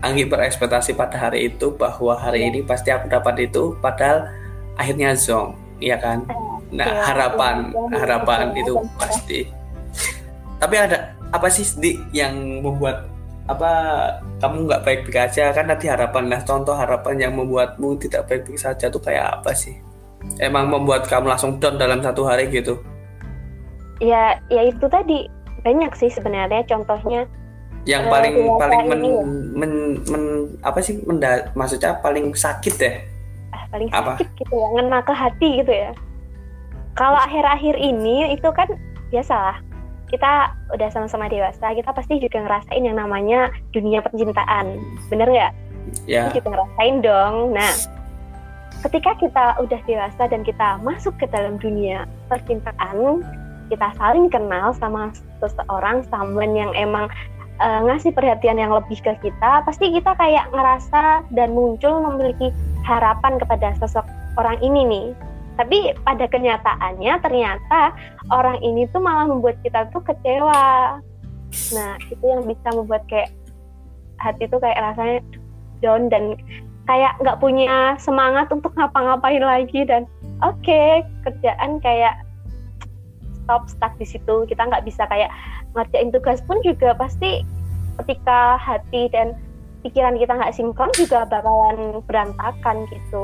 Anggi 0.02 0.26
berekspektasi 0.30 0.94
pada 0.94 1.18
hari 1.18 1.50
itu 1.54 1.74
bahwa 1.74 2.14
hari 2.18 2.46
Iya. 2.46 2.50
ini 2.54 2.60
pasti 2.62 2.90
aku 2.94 3.10
dapat 3.10 3.50
itu 3.50 3.74
padahal 3.82 4.30
akhirnya 4.78 5.18
zong, 5.18 5.58
ya 5.82 5.98
kan? 5.98 6.22
Nah, 6.70 6.86
Iya, 6.86 7.02
harapan 7.14 7.56
iya, 7.74 7.98
harapan 8.06 8.42
iya, 8.54 8.62
itu 8.62 8.74
pasti. 8.98 9.40
Tapi 10.58 10.76
ada 10.78 11.18
apa 11.34 11.50
sih 11.50 11.66
di 11.82 11.98
yang 12.14 12.62
membuat 12.62 13.10
apa 13.48 13.72
kamu 14.44 14.68
nggak 14.68 14.84
baik-baik 14.84 15.18
aja. 15.32 15.56
Kan 15.56 15.72
tadi 15.72 15.88
harapan 15.88 16.28
nah 16.28 16.42
contoh 16.44 16.76
harapan 16.76 17.16
yang 17.28 17.34
membuatmu 17.36 17.96
tidak 18.00 18.28
baik-baik 18.28 18.60
saja 18.60 18.92
tuh 18.92 19.00
kayak 19.00 19.40
apa 19.42 19.56
sih? 19.56 19.80
Emang 20.44 20.68
membuat 20.68 21.08
kamu 21.08 21.32
langsung 21.32 21.56
down 21.58 21.80
dalam 21.80 22.04
satu 22.04 22.28
hari 22.28 22.52
gitu? 22.52 22.80
Ya 24.04 24.38
ya 24.52 24.68
itu 24.68 24.86
tadi. 24.92 25.26
Banyak 25.64 25.96
sih 25.96 26.12
sebenarnya 26.12 26.64
contohnya. 26.68 27.26
Yang 27.88 28.04
Eh, 28.04 28.12
paling 28.12 28.34
dewasa 28.36 28.62
paling 28.68 28.88
men, 28.92 29.00
ini. 29.00 29.08
ya. 29.08 29.24
men, 29.56 29.74
men- 30.12 30.50
apa 30.60 30.80
sih? 30.84 31.00
Menda, 31.08 31.48
maksudnya 31.56 31.96
paling 32.04 32.36
sakit 32.36 32.74
deh. 32.76 32.96
Ah, 33.56 33.64
paling 33.72 33.88
Apa? 33.96 34.20
sakit 34.20 34.28
gitu 34.44 34.54
ya 34.60 34.68
ngena 34.76 35.00
ke 35.08 35.14
hati 35.16 35.50
gitu 35.64 35.72
ya. 35.72 35.92
Kalau 37.00 37.16
akhir-akhir 37.16 37.80
ini 37.80 38.36
itu 38.36 38.50
kan 38.52 38.68
biasalah 39.08 39.64
kita 40.08 40.56
udah 40.72 40.90
sama-sama 40.92 41.28
dewasa 41.28 41.76
kita 41.76 41.92
pasti 41.92 42.20
juga 42.24 42.40
ngerasain 42.44 42.84
yang 42.84 42.96
namanya 42.96 43.52
dunia 43.76 44.00
percintaan 44.00 44.80
bener 45.12 45.28
nggak 45.28 45.54
ya 46.08 46.32
kita 46.32 46.48
ngerasain 46.52 46.96
dong. 47.04 47.56
Nah, 47.56 47.72
ketika 48.88 49.16
kita 49.20 49.46
udah 49.62 49.80
dewasa 49.88 50.24
dan 50.28 50.42
kita 50.44 50.80
masuk 50.84 51.16
ke 51.20 51.26
dalam 51.32 51.56
dunia 51.60 52.06
percintaan, 52.28 53.24
kita 53.72 53.88
saling 54.00 54.28
kenal 54.32 54.76
sama 54.76 55.12
seseorang, 55.44 56.04
someone 56.12 56.54
yang 56.56 56.72
emang 56.76 57.08
eh, 57.60 57.80
ngasih 57.88 58.14
perhatian 58.14 58.60
yang 58.60 58.72
lebih 58.72 59.00
ke 59.00 59.14
kita, 59.24 59.64
pasti 59.64 59.92
kita 59.92 60.14
kayak 60.16 60.48
ngerasa 60.52 61.26
dan 61.34 61.50
muncul 61.56 62.04
memiliki 62.12 62.52
harapan 62.88 63.40
kepada 63.40 63.76
sosok 63.80 64.06
orang 64.40 64.58
ini 64.64 64.82
nih. 64.88 65.08
Tapi 65.58 65.98
pada 66.06 66.26
kenyataannya 66.30 67.14
ternyata 67.20 67.92
orang 68.30 68.62
ini 68.62 68.86
tuh 68.94 69.02
malah 69.02 69.26
membuat 69.26 69.58
kita 69.66 69.90
tuh 69.90 70.06
kecewa. 70.06 71.02
Nah, 71.74 71.92
itu 72.08 72.24
yang 72.24 72.46
bisa 72.46 72.68
membuat 72.72 73.04
kayak 73.10 73.34
hati 74.22 74.46
tuh 74.50 74.62
kayak 74.62 74.78
rasanya 74.78 75.20
down 75.82 76.10
dan 76.10 76.38
kayak 76.88 77.20
nggak 77.20 77.40
punya 77.44 78.00
semangat 78.00 78.48
untuk 78.50 78.74
ngapa-ngapain 78.74 79.44
lagi 79.44 79.84
dan 79.84 80.08
oke 80.42 80.82
kerjaan 81.28 81.84
kayak 81.84 82.16
stop 83.44 83.68
stuck 83.68 83.94
di 84.00 84.08
situ 84.08 84.48
kita 84.48 84.64
nggak 84.66 84.88
bisa 84.88 85.04
kayak 85.12 85.30
ngerjain 85.76 86.10
tugas 86.10 86.40
pun 86.48 86.58
juga 86.64 86.96
pasti 86.96 87.44
ketika 88.02 88.56
hati 88.58 89.12
dan 89.12 89.36
pikiran 89.88 90.14
kita 90.14 90.34
nggak 90.34 90.52
sinkron 90.52 90.92
juga 90.94 91.24
bakalan 91.26 91.78
berantakan 92.04 92.84
gitu. 92.88 93.24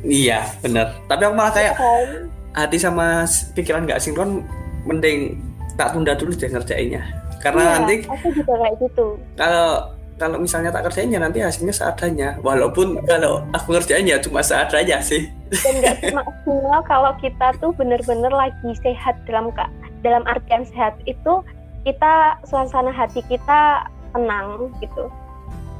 Iya 0.00 0.46
bener 0.60 0.94
tapi 1.04 1.22
aku 1.22 1.34
malah 1.34 1.50
kayak 1.50 1.74
Kan? 1.74 2.30
hati 2.54 2.78
sama 2.78 3.26
pikiran 3.52 3.82
nggak 3.82 3.98
sinkron 3.98 4.46
mending 4.82 5.42
tak 5.74 5.90
tunda 5.90 6.14
dulu 6.14 6.30
deh 6.32 6.46
ngerjainnya. 6.46 7.02
Karena 7.42 7.60
Iya, 7.60 7.72
nanti 7.76 7.94
aku 8.06 8.28
juga 8.32 8.54
kayak 8.56 8.74
gitu. 8.80 9.06
kalau 9.34 9.68
kalau 10.14 10.38
misalnya 10.38 10.70
tak 10.70 10.86
kerjain 10.86 11.10
ya 11.10 11.18
nanti 11.18 11.42
hasilnya 11.42 11.74
seadanya. 11.74 12.38
Walaupun 12.40 13.02
kalau 13.04 13.42
aku 13.50 13.74
ngerjain 13.74 14.06
ya 14.06 14.16
cuma 14.16 14.40
seadanya 14.40 15.02
sih. 15.02 15.26
Dan 15.50 15.82
nggak 15.82 16.14
maksimal 16.14 16.80
kalau 16.92 17.12
kita 17.18 17.50
tuh 17.58 17.74
bener-bener 17.74 18.30
lagi 18.30 18.70
sehat 18.78 19.18
dalam 19.26 19.50
ka- 19.50 19.68
dalam 20.00 20.22
artian 20.24 20.62
sehat 20.64 20.94
itu 21.04 21.42
kita 21.82 22.38
suasana 22.44 22.88
hati 22.88 23.20
kita 23.26 23.84
tenang 24.14 24.70
gitu 24.78 25.10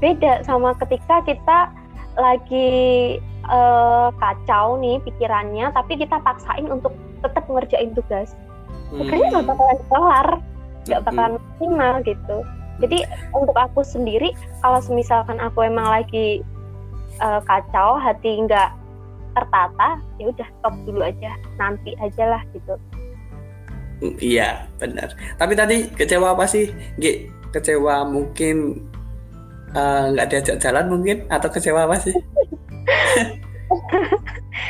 beda 0.04 0.44
sama 0.44 0.76
ketika 0.84 1.24
kita 1.24 1.72
lagi 2.20 2.68
eh, 3.48 4.08
kacau 4.20 4.76
nih 4.76 5.00
pikirannya 5.00 5.72
tapi 5.72 5.96
kita 5.96 6.20
paksain 6.20 6.68
untuk 6.68 6.92
tetap 7.24 7.48
ngerjain 7.48 7.96
tugas. 7.96 8.36
Tugasnya 8.92 9.40
nggak 9.40 9.46
bakalan 9.48 9.80
kelar 9.88 10.28
nggak 10.84 11.00
Hmm. 11.00 11.08
bakalan 11.08 11.32
maksimal 11.40 11.94
gitu. 12.04 12.36
Jadi 12.84 12.98
untuk 13.32 13.56
aku 13.56 13.80
sendiri 13.80 14.36
kalau 14.60 14.84
misalkan 14.92 15.40
aku 15.40 15.64
emang 15.64 15.88
lagi 15.88 16.44
eh, 17.16 17.40
kacau 17.48 17.96
hati 17.96 18.44
nggak 18.44 18.70
tertata 19.34 19.98
ya 20.22 20.30
udah 20.30 20.48
stop 20.60 20.74
dulu 20.86 21.02
aja 21.02 21.32
nanti 21.58 21.96
aja 21.98 22.38
lah 22.38 22.42
gitu. 22.54 22.76
Mm, 24.02 24.14
iya 24.20 24.66
benar. 24.78 25.14
Tapi 25.38 25.52
tadi 25.54 25.76
kecewa 25.94 26.34
apa 26.34 26.44
sih 26.46 26.70
Gi? 26.98 27.30
kecewa 27.54 28.02
mungkin 28.10 28.82
eh, 29.74 30.04
nggak 30.10 30.26
diajak 30.28 30.56
jalan 30.58 30.84
mungkin? 30.88 31.26
Atau 31.28 31.50
kecewa 31.50 31.84
apa 31.84 31.98
sih? 31.98 32.14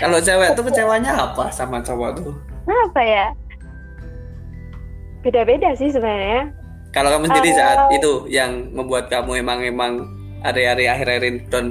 Kalau 0.01 0.19
cewek 0.19 0.57
tuh 0.57 0.65
kecewanya 0.65 1.13
apa 1.15 1.49
sama 1.49 1.79
cowok 1.79 2.11
tuh? 2.19 2.33
Apa 2.67 3.01
ya? 3.01 3.27
Beda-beda 5.23 5.73
sih 5.75 5.89
sebenarnya. 5.89 6.51
Kalau 6.91 7.11
kamu 7.11 7.27
sendiri 7.27 7.51
Eh. 7.51 7.57
saat 7.57 7.91
itu 7.91 8.13
yang 8.29 8.71
membuat 8.71 9.09
kamu 9.09 9.41
emang 9.41 9.59
emang 9.63 9.93
hari-hari 10.41 10.87
akhir-akhir 10.87 11.25
ini 11.25 11.41
dan 11.49 11.65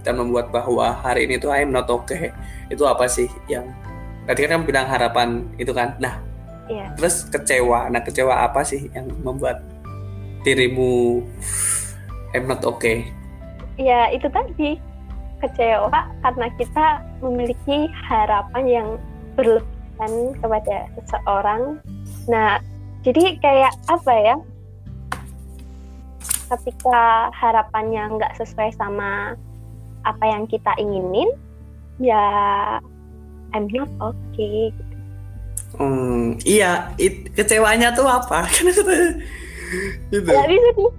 dan 0.00 0.14
membuat 0.16 0.48
bahwa 0.48 0.94
hari 0.94 1.28
ini 1.28 1.36
tuh 1.36 1.52
I'm 1.52 1.68
not 1.68 1.90
okay 1.90 2.32
itu 2.70 2.80
apa 2.86 3.04
sih 3.04 3.28
yang 3.44 3.66
tadi 4.24 4.46
kan 4.46 4.56
kamu 4.56 4.64
bilang 4.66 4.86
harapan 4.88 5.28
itu 5.56 5.74
kan? 5.74 5.98
Nah 5.98 6.16
Iya. 6.70 6.86
terus 6.94 7.26
kecewa. 7.26 7.90
Nah 7.90 8.00
kecewa 8.00 8.46
apa 8.46 8.62
sih 8.62 8.86
yang 8.94 9.10
membuat 9.20 9.58
dirimu 10.40 11.20
I'm 12.34 12.46
not 12.46 12.62
okay. 12.62 13.10
Ya 13.80 14.10
itu 14.14 14.30
tadi. 14.30 14.78
Kecewa 15.40 16.04
karena 16.20 16.46
kita 16.60 16.86
memiliki 17.24 17.88
harapan 18.04 18.64
yang 18.68 18.88
berlebihan 19.34 20.36
kepada 20.38 20.76
seseorang. 21.00 21.80
Nah 22.28 22.60
jadi 23.02 23.40
kayak 23.40 23.72
apa 23.88 24.12
ya? 24.20 24.36
Ketika 26.50 27.30
harapannya 27.32 28.20
nggak 28.20 28.36
sesuai 28.36 28.74
sama 28.76 29.32
apa 30.04 30.24
yang 30.28 30.44
kita 30.44 30.76
inginin 30.76 31.28
ya 32.00 32.24
I'm 33.56 33.66
not 33.72 33.90
okay. 33.98 34.70
Hmm, 35.70 36.34
iya, 36.42 36.90
it, 36.98 37.30
kecewanya 37.30 37.94
tuh 37.94 38.02
apa? 38.02 38.42
Kan 38.42 38.66
itu, 38.74 38.82
itu. 40.10 40.26
nggak 40.26 40.48
bisa 40.50 40.68
sih 40.74 40.90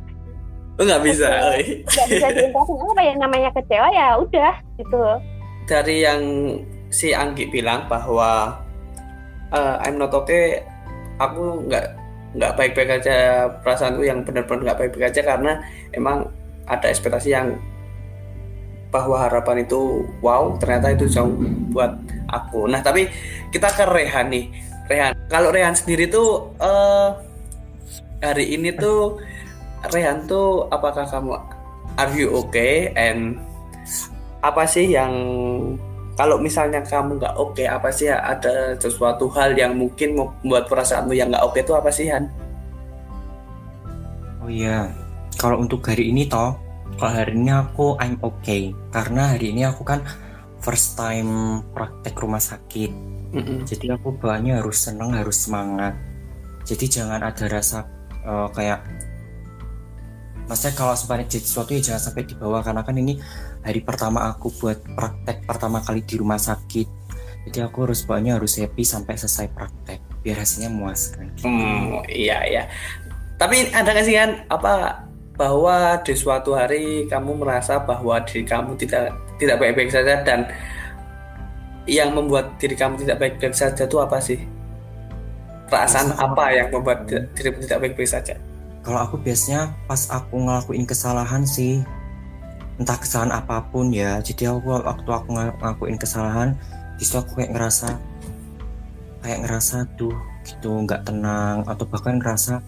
Oh, 0.81 0.85
nggak 0.89 1.05
bisa. 1.05 1.29
Nggak 1.29 2.07
bisa 2.09 2.27
diungkapin 2.33 2.77
apa 2.81 3.01
ya 3.05 3.13
namanya 3.21 3.49
kecewa 3.53 3.87
ya 3.93 4.17
udah 4.17 4.53
gitu 4.81 4.97
Dari 5.69 6.01
yang 6.01 6.21
si 6.89 7.13
Anggi 7.13 7.45
bilang 7.53 7.85
bahwa 7.85 8.57
eh, 9.53 9.75
I'm 9.85 10.01
not 10.01 10.09
okay, 10.09 10.65
aku 11.21 11.69
nggak 11.69 11.85
nggak 12.33 12.53
baik-baik 12.57 12.97
aja 12.97 13.45
perasaanku 13.61 14.01
yang 14.09 14.25
benar-benar 14.25 14.73
nggak 14.73 14.79
baik-baik 14.81 15.13
aja 15.13 15.21
karena 15.21 15.61
emang 15.93 16.33
ada 16.65 16.89
ekspektasi 16.89 17.29
yang 17.29 17.61
bahwa 18.89 19.21
harapan 19.21 19.61
itu 19.61 20.01
wow 20.25 20.57
ternyata 20.57 20.97
itu 20.97 21.05
jauh 21.05 21.37
buat 21.69 21.93
aku. 22.25 22.65
Nah 22.65 22.81
tapi 22.81 23.05
kita 23.53 23.69
ke 23.69 23.85
Rehan 23.85 24.33
nih. 24.33 24.49
Rehan, 24.89 25.13
kalau 25.29 25.53
Rehan 25.53 25.77
sendiri 25.77 26.09
tuh 26.09 26.57
eh, 26.57 27.09
hari 28.25 28.57
ini 28.57 28.73
tuh 28.73 29.21
Rehan 29.89 30.29
tuh 30.29 30.69
apakah 30.69 31.09
kamu 31.09 31.33
are 31.97 32.13
you 32.13 32.29
okay 32.37 32.93
and 32.93 33.41
apa 34.45 34.65
sih 34.69 34.93
yang 34.93 35.13
kalau 36.13 36.37
misalnya 36.37 36.83
kamu 36.85 37.17
nggak 37.17 37.35
oke 37.39 37.63
apa 37.65 37.89
sih 37.89 38.11
ada 38.11 38.77
sesuatu 38.77 39.25
hal 39.33 39.57
yang 39.57 39.73
mungkin 39.73 40.13
membuat 40.17 40.69
perasaanmu 40.69 41.17
yang 41.17 41.33
nggak 41.33 41.45
oke 41.45 41.57
itu 41.57 41.73
apa 41.73 41.89
sih 41.89 42.11
Han? 42.13 42.29
Oh 44.41 44.49
iya, 44.49 44.89
kalau 45.37 45.61
untuk 45.61 45.85
hari 45.85 46.09
ini 46.09 46.25
toh, 46.25 46.57
kalau 46.97 47.13
hari 47.13 47.37
ini 47.37 47.49
aku 47.53 47.97
I'm 47.97 48.17
okay 48.21 48.73
karena 48.93 49.33
hari 49.37 49.53
ini 49.53 49.65
aku 49.65 49.81
kan 49.81 50.01
first 50.61 50.93
time 50.93 51.61
praktek 51.73 52.13
rumah 52.21 52.41
sakit. 52.41 52.91
Mm-mm. 53.31 53.63
Jadi 53.63 53.89
aku 53.89 54.13
bawaannya 54.19 54.59
harus 54.59 54.77
seneng, 54.77 55.15
harus 55.15 55.47
semangat. 55.47 55.95
Jadi 56.67 56.85
jangan 56.85 57.23
ada 57.23 57.45
rasa 57.47 57.87
uh, 58.27 58.45
kayak 58.53 58.83
Maksudnya 60.49 60.73
kalau 60.75 60.93
sebenarnya 60.97 61.27
jadi 61.37 61.45
sesuatu 61.45 61.71
ya 61.73 61.81
jangan 61.81 62.01
sampai 62.11 62.23
dibawa 62.27 62.59
karena 62.65 62.81
kan 62.83 62.95
ini 62.97 63.17
hari 63.61 63.81
pertama 63.81 64.29
aku 64.29 64.51
buat 64.59 64.81
praktek 64.83 65.45
pertama 65.47 65.79
kali 65.79 66.03
di 66.03 66.15
rumah 66.19 66.41
sakit. 66.41 66.87
Jadi 67.49 67.57
aku 67.65 67.89
harus 67.89 68.05
bawaannya 68.05 68.37
harus 68.37 68.61
happy 68.61 68.85
sampai 68.85 69.17
selesai 69.17 69.49
praktek 69.49 69.99
biar 70.21 70.37
hasilnya 70.37 70.69
memuaskan. 70.69 71.33
Hmm, 71.41 72.05
iya 72.05 72.45
iya. 72.45 72.63
Tapi 73.41 73.73
ada 73.73 73.89
nggak 73.89 74.05
sih 74.05 74.13
kan 74.13 74.45
apa 74.53 75.01
bahwa 75.33 75.97
di 76.05 76.13
suatu 76.13 76.53
hari 76.53 77.09
kamu 77.09 77.41
merasa 77.41 77.81
bahwa 77.81 78.21
diri 78.21 78.45
kamu 78.45 78.77
tidak 78.77 79.17
tidak 79.41 79.57
baik-baik 79.57 79.89
saja 79.89 80.21
dan 80.21 80.45
yang 81.89 82.13
membuat 82.13 82.61
diri 82.61 82.77
kamu 82.77 83.01
tidak 83.01 83.17
baik-baik 83.17 83.57
saja 83.57 83.89
itu 83.89 83.97
apa 83.97 84.21
sih? 84.21 84.37
Perasaan 85.65 86.13
apa 86.13 86.53
yang 86.53 86.69
membuat 86.69 87.09
di- 87.09 87.25
dirimu 87.33 87.57
tidak 87.65 87.79
baik-baik 87.81 88.11
saja? 88.11 88.37
Kalau 88.81 88.99
aku 89.01 89.21
biasanya 89.21 89.77
pas 89.85 90.09
aku 90.09 90.41
ngelakuin 90.41 90.85
kesalahan 90.89 91.45
sih 91.45 91.85
entah 92.81 92.97
kesalahan 92.97 93.33
apa 93.37 93.61
pun 93.69 93.93
ya. 93.93 94.17
Jadi 94.25 94.49
aku 94.49 94.73
waktu 94.73 95.09
aku 95.09 95.27
ngel- 95.37 95.57
ngelakuin 95.61 95.97
kesalahan 96.01 96.57
di 96.97 97.03
situ 97.05 97.17
aku 97.17 97.41
kayak 97.41 97.53
ngerasa 97.53 97.97
kayak 99.21 99.39
ngerasa 99.45 99.85
tuh 99.97 100.13
gitu 100.45 100.69
nggak 100.85 101.05
tenang 101.05 101.61
atau 101.69 101.85
bahkan 101.85 102.17
ngerasa 102.17 102.61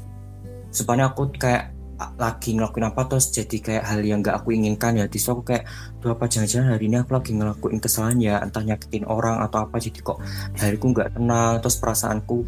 sebenarnya 0.69 1.09
aku 1.13 1.33
kayak 1.37 1.73
lagi 2.17 2.57
ngelakuin 2.57 2.89
apa 2.89 3.05
terus 3.07 3.29
jadi 3.29 3.57
kayak 3.61 3.83
hal 3.85 4.01
yang 4.01 4.19
nggak 4.19 4.35
aku 4.41 4.53
inginkan 4.53 4.97
ya 4.97 5.05
di 5.05 5.17
situ 5.21 5.33
aku 5.33 5.45
kayak 5.53 5.63
tuh 6.01 6.11
apa 6.13 6.25
jangan-jangan 6.27 6.75
hari 6.75 6.89
ini 6.89 6.97
aku 6.99 7.11
lagi 7.15 7.31
ngelakuin 7.37 7.79
kesalahan 7.79 8.17
ya 8.19 8.35
entah 8.41 8.65
nyakitin 8.65 9.05
orang 9.07 9.39
atau 9.45 9.65
apa 9.65 9.77
jadi 9.77 9.99
kok 10.01 10.17
hariku 10.57 10.85
nggak 10.91 11.09
tenang 11.15 11.53
terus 11.61 11.77
perasaanku 11.79 12.43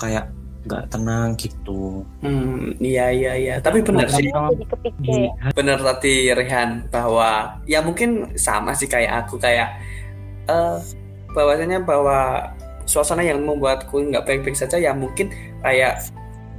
kayak 0.00 0.32
nggak 0.60 0.92
tenang 0.92 1.32
gitu. 1.40 2.04
Hmm, 2.20 2.76
iya 2.80 3.08
iya 3.08 3.32
iya. 3.36 3.54
Tapi 3.64 3.80
benar 3.80 4.08
sih. 4.12 4.28
di 5.00 5.28
bener 5.56 5.78
tadi 5.80 6.28
Rehan 6.36 6.84
bahwa 6.92 7.60
ya 7.64 7.80
mungkin 7.80 8.36
sama 8.36 8.76
sih 8.76 8.84
kayak 8.84 9.24
aku 9.24 9.40
kayak 9.40 9.80
eh 10.48 10.76
bahwasanya 11.32 11.80
bahwa 11.80 12.50
suasana 12.84 13.24
yang 13.24 13.40
membuatku 13.40 14.02
nggak 14.10 14.26
baik-baik 14.26 14.58
saja 14.58 14.76
ya 14.76 14.92
mungkin 14.92 15.30
kayak 15.64 16.10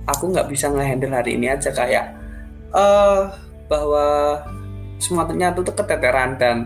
aku 0.09 0.31
nggak 0.31 0.47
bisa 0.49 0.71
ngehandle 0.71 1.13
hari 1.13 1.37
ini 1.37 1.53
aja 1.53 1.69
kayak 1.69 2.15
eh 2.73 3.21
bahwa 3.69 4.39
semuanya 4.97 5.53
itu 5.53 5.61
tuh 5.61 5.75
keteteran 5.77 6.37
dan 6.41 6.57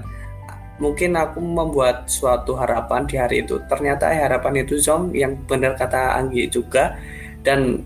mungkin 0.80 1.16
aku 1.16 1.40
membuat 1.40 2.08
suatu 2.12 2.56
harapan 2.60 3.08
di 3.08 3.16
hari 3.16 3.36
itu. 3.44 3.60
Ternyata 3.68 4.12
harapan 4.12 4.64
itu 4.68 4.76
Zom 4.80 5.16
yang 5.16 5.40
benar 5.48 5.80
kata 5.80 6.20
Anggi 6.20 6.52
juga 6.52 7.00
dan 7.46 7.86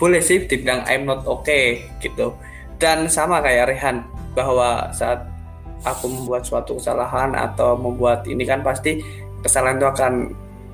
boleh 0.00 0.24
sih 0.24 0.48
dibilang 0.48 0.80
I'm 0.88 1.04
not 1.04 1.28
okay 1.28 1.84
gitu. 2.00 2.32
Dan 2.80 3.12
sama 3.12 3.44
kayak 3.44 3.68
Rehan 3.68 4.00
bahwa 4.32 4.88
saat 4.96 5.28
aku 5.84 6.08
membuat 6.08 6.48
suatu 6.48 6.80
kesalahan 6.80 7.36
atau 7.36 7.76
membuat 7.76 8.24
ini 8.24 8.48
kan 8.48 8.64
pasti 8.64 9.04
kesalahan 9.44 9.76
itu 9.76 9.88
akan 9.88 10.12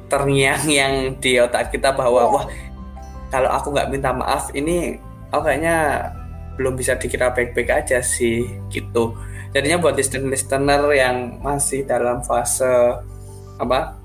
terngiang-ngiang 0.06 0.94
di 1.22 1.42
otak 1.42 1.74
kita 1.74 1.90
bahwa 1.94 2.30
wah 2.30 2.46
kalau 3.34 3.50
aku 3.50 3.74
nggak 3.74 3.90
minta 3.90 4.14
maaf 4.14 4.54
ini 4.54 5.02
oh 5.34 5.42
kayaknya 5.42 6.06
belum 6.54 6.78
bisa 6.78 6.94
dikira 6.94 7.34
baik-baik 7.34 7.68
aja 7.84 7.98
sih 8.00 8.46
gitu. 8.70 9.12
Jadinya 9.50 9.82
buat 9.82 9.98
listener-listener 9.98 10.82
yang 10.94 11.42
masih 11.42 11.82
dalam 11.84 12.22
fase 12.22 13.02
apa 13.56 13.96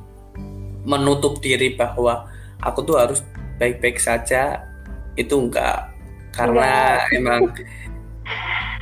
menutup 0.81 1.37
diri 1.43 1.77
bahwa 1.77 2.25
aku 2.63 2.81
tuh 2.83 2.97
harus 2.97 3.21
baik-baik 3.61 4.01
saja 4.01 4.65
itu 5.13 5.37
enggak. 5.37 5.93
Karena 6.33 6.97
emang 7.17 7.53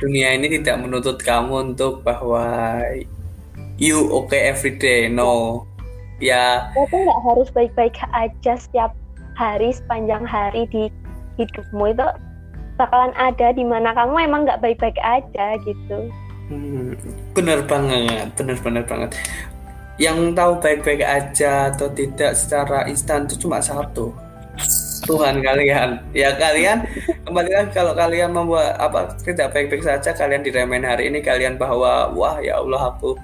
dunia 0.00 0.32
ini 0.32 0.48
tidak 0.48 0.80
menuntut 0.80 1.20
kamu 1.20 1.76
untuk 1.76 2.00
bahwa 2.00 2.80
you 3.76 4.08
okay 4.24 4.48
every 4.48 4.72
day 4.80 5.12
no. 5.12 5.68
Ya. 6.16 6.72
Tuh 6.72 6.88
nggak 6.88 7.20
harus 7.28 7.48
baik-baik 7.52 7.96
aja 8.16 8.56
setiap 8.56 8.96
hari 9.36 9.72
sepanjang 9.72 10.24
hari 10.24 10.64
di 10.72 10.88
hidupmu 11.36 11.92
itu 11.92 12.08
bakalan 12.76 13.12
ada 13.16 13.52
di 13.52 13.64
mana 13.64 13.92
kamu 13.92 14.28
emang 14.28 14.48
nggak 14.48 14.60
baik-baik 14.64 14.96
aja 15.00 15.56
gitu. 15.64 16.08
hmm, 16.48 16.96
bener 17.36 17.64
banget 17.64 18.28
bener 18.36 18.56
bener 18.60 18.84
banget. 18.84 19.16
Yang 20.00 20.32
tahu 20.32 20.52
baik-baik 20.64 21.04
aja 21.04 21.72
atau 21.72 21.92
tidak 21.92 22.32
secara 22.32 22.88
instan 22.88 23.28
itu 23.28 23.48
cuma 23.48 23.60
satu 23.60 24.12
Tuhan 25.04 25.42
kalian. 25.42 25.90
Ya 26.14 26.36
kalian 26.36 26.86
kembali 27.26 27.50
lagi 27.50 27.70
kalau 27.74 27.92
kalian 27.96 28.30
membuat 28.30 28.76
apa 28.78 29.16
tidak 29.24 29.50
baik-baik 29.50 29.82
saja 29.82 30.14
kalian 30.14 30.44
diremehin 30.44 30.86
hari 30.86 31.08
ini 31.10 31.24
kalian 31.24 31.56
bahwa 31.56 32.12
wah 32.14 32.38
ya 32.38 32.60
Allah 32.60 32.94
aku 32.94 33.16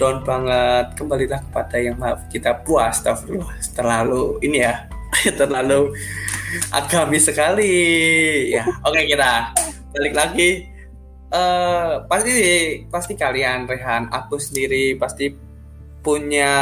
down 0.00 0.24
banget. 0.26 0.96
Kembalilah 0.98 1.40
kepada 1.50 1.76
yang 1.78 1.96
maha 2.00 2.18
kita 2.32 2.64
puas 2.64 2.98
astagfirullah 2.98 3.54
terlalu 3.76 4.40
ini 4.42 4.64
ya 4.64 4.88
terlalu 5.40 5.94
agamis 6.72 7.28
sekali. 7.28 7.74
Ya 8.50 8.66
oke 8.82 9.00
kita 9.06 9.52
balik 9.94 10.14
lagi. 10.16 10.50
Eh 11.32 11.92
pasti 12.08 12.34
pasti 12.88 13.12
kalian 13.16 13.64
Rehan 13.68 14.08
aku 14.12 14.36
sendiri 14.36 14.96
pasti 15.00 15.32
punya 16.02 16.52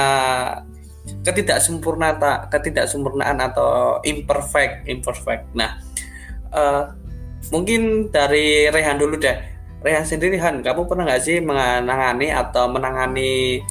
ketidaksempurnaan 1.22 2.48
ketidaksempurnaan 2.48 3.38
atau 3.40 3.98
imperfect 4.04 4.86
imperfect. 4.88 5.44
Nah 5.54 5.78
eh, 6.54 6.84
mungkin 7.50 8.12
dari 8.12 8.68
Rehan 8.70 8.98
dulu 9.00 9.16
deh. 9.18 9.36
Rehan 9.80 10.04
sendiri 10.04 10.36
Han 10.36 10.60
kamu 10.60 10.84
pernah 10.84 11.08
nggak 11.08 11.22
sih 11.24 11.40
menangani 11.40 12.28
atau 12.28 12.68
menangani 12.68 13.64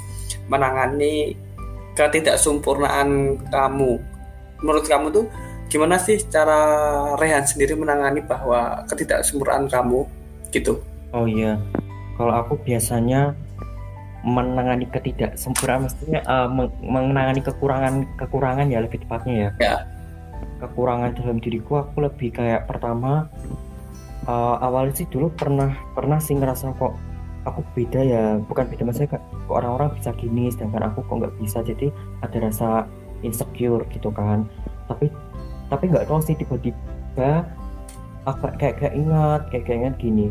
menangani 0.50 1.38
ketidaksempurnaan 1.94 3.38
kamu? 3.54 3.92
Menurut 4.66 4.86
kamu 4.90 5.08
tuh 5.14 5.26
gimana 5.70 6.02
sih 6.02 6.18
cara 6.26 6.60
Rehan 7.22 7.46
sendiri 7.46 7.78
menangani 7.78 8.26
bahwa 8.26 8.84
ketidaksempurnaan 8.90 9.70
kamu? 9.70 10.10
Gitu. 10.50 10.82
Oh 11.14 11.30
iya, 11.30 11.62
kalau 12.18 12.34
aku 12.42 12.58
biasanya 12.58 13.38
menangani 14.26 14.86
ketidaksempurnaan, 14.92 15.88
maksudnya 15.88 16.20
eh, 16.24 16.48
meng- 16.52 16.76
menangani 16.84 17.42
kekurangan 17.44 18.04
kekurangan 18.20 18.68
ya 18.68 18.84
lebih 18.84 19.04
tepatnya 19.04 19.34
ya. 19.34 19.50
Ya. 19.60 19.76
Kekurangan 20.60 21.16
dalam 21.16 21.40
diriku 21.40 21.80
aku 21.80 22.04
lebih 22.04 22.36
kayak 22.36 22.68
pertama 22.68 23.32
eh, 24.28 24.56
awalnya 24.60 25.00
sih 25.00 25.08
dulu 25.08 25.32
pernah 25.34 25.72
pernah 25.96 26.20
sih 26.20 26.36
ngerasa 26.36 26.76
kok 26.76 26.94
aku 27.48 27.64
beda 27.74 28.02
ya, 28.04 28.24
bukan 28.46 28.68
beda 28.68 28.84
maksudnya 28.84 29.16
kok 29.16 29.24
orang-orang 29.48 29.96
bisa 29.96 30.12
gini, 30.20 30.52
sedangkan 30.52 30.92
aku 30.92 31.02
kok 31.08 31.16
nggak 31.24 31.36
bisa, 31.40 31.64
jadi 31.64 31.88
ada 32.20 32.38
rasa 32.44 32.70
insecure 33.24 33.88
gitu 33.96 34.12
kan. 34.12 34.44
Tapi 34.92 35.08
tapi 35.72 35.84
nggak 35.88 36.10
tahu 36.10 36.20
sih 36.20 36.36
tiba-tiba 36.36 37.48
aku 38.28 38.52
kayak 38.60 38.82
kayak 38.82 38.94
ingat 38.98 39.42
kayak 39.50 39.64
kayak 39.66 39.80
ingat 39.86 39.96
gini 40.02 40.28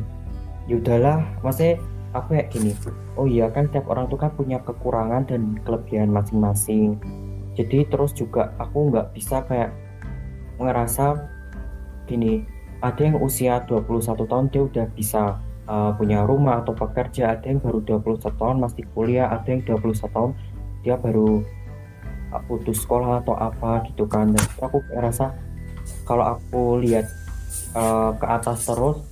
ya 0.68 0.76
udahlah 0.78 1.18
maksudnya 1.40 1.80
aku 2.16 2.36
kayak 2.36 2.48
gini 2.48 2.72
oh 3.20 3.28
iya 3.28 3.52
kan 3.52 3.68
tiap 3.68 3.84
orang 3.90 4.08
tuh 4.08 4.16
kan 4.16 4.32
punya 4.32 4.60
kekurangan 4.64 5.28
dan 5.28 5.58
kelebihan 5.66 6.08
masing-masing. 6.12 6.96
Jadi 7.58 7.90
terus 7.90 8.14
juga 8.14 8.54
aku 8.62 8.94
nggak 8.94 9.18
bisa 9.18 9.42
kayak 9.44 9.74
ngerasa 10.62 11.18
gini 12.06 12.46
ada 12.78 13.02
yang 13.02 13.18
usia 13.18 13.66
21 13.66 14.30
tahun 14.30 14.46
dia 14.54 14.62
udah 14.62 14.86
bisa 14.94 15.42
uh, 15.66 15.90
punya 15.98 16.22
rumah 16.22 16.62
atau 16.62 16.72
pekerja 16.74 17.34
ada 17.34 17.46
yang 17.50 17.58
baru 17.58 17.82
21 17.82 18.38
tahun 18.38 18.56
masih 18.62 18.86
kuliah 18.94 19.26
ada 19.28 19.46
yang 19.50 19.66
21 19.66 20.14
tahun 20.14 20.30
dia 20.86 20.94
baru 20.94 21.42
uh, 22.30 22.42
putus 22.46 22.86
sekolah 22.86 23.26
atau 23.26 23.34
apa 23.34 23.82
gitu 23.90 24.06
kan. 24.06 24.30
Dan 24.30 24.44
aku 24.62 24.78
ngerasa 24.94 25.34
kalau 26.06 26.38
aku 26.38 26.78
lihat 26.80 27.10
uh, 27.74 28.14
ke 28.16 28.26
atas 28.28 28.64
terus 28.70 29.07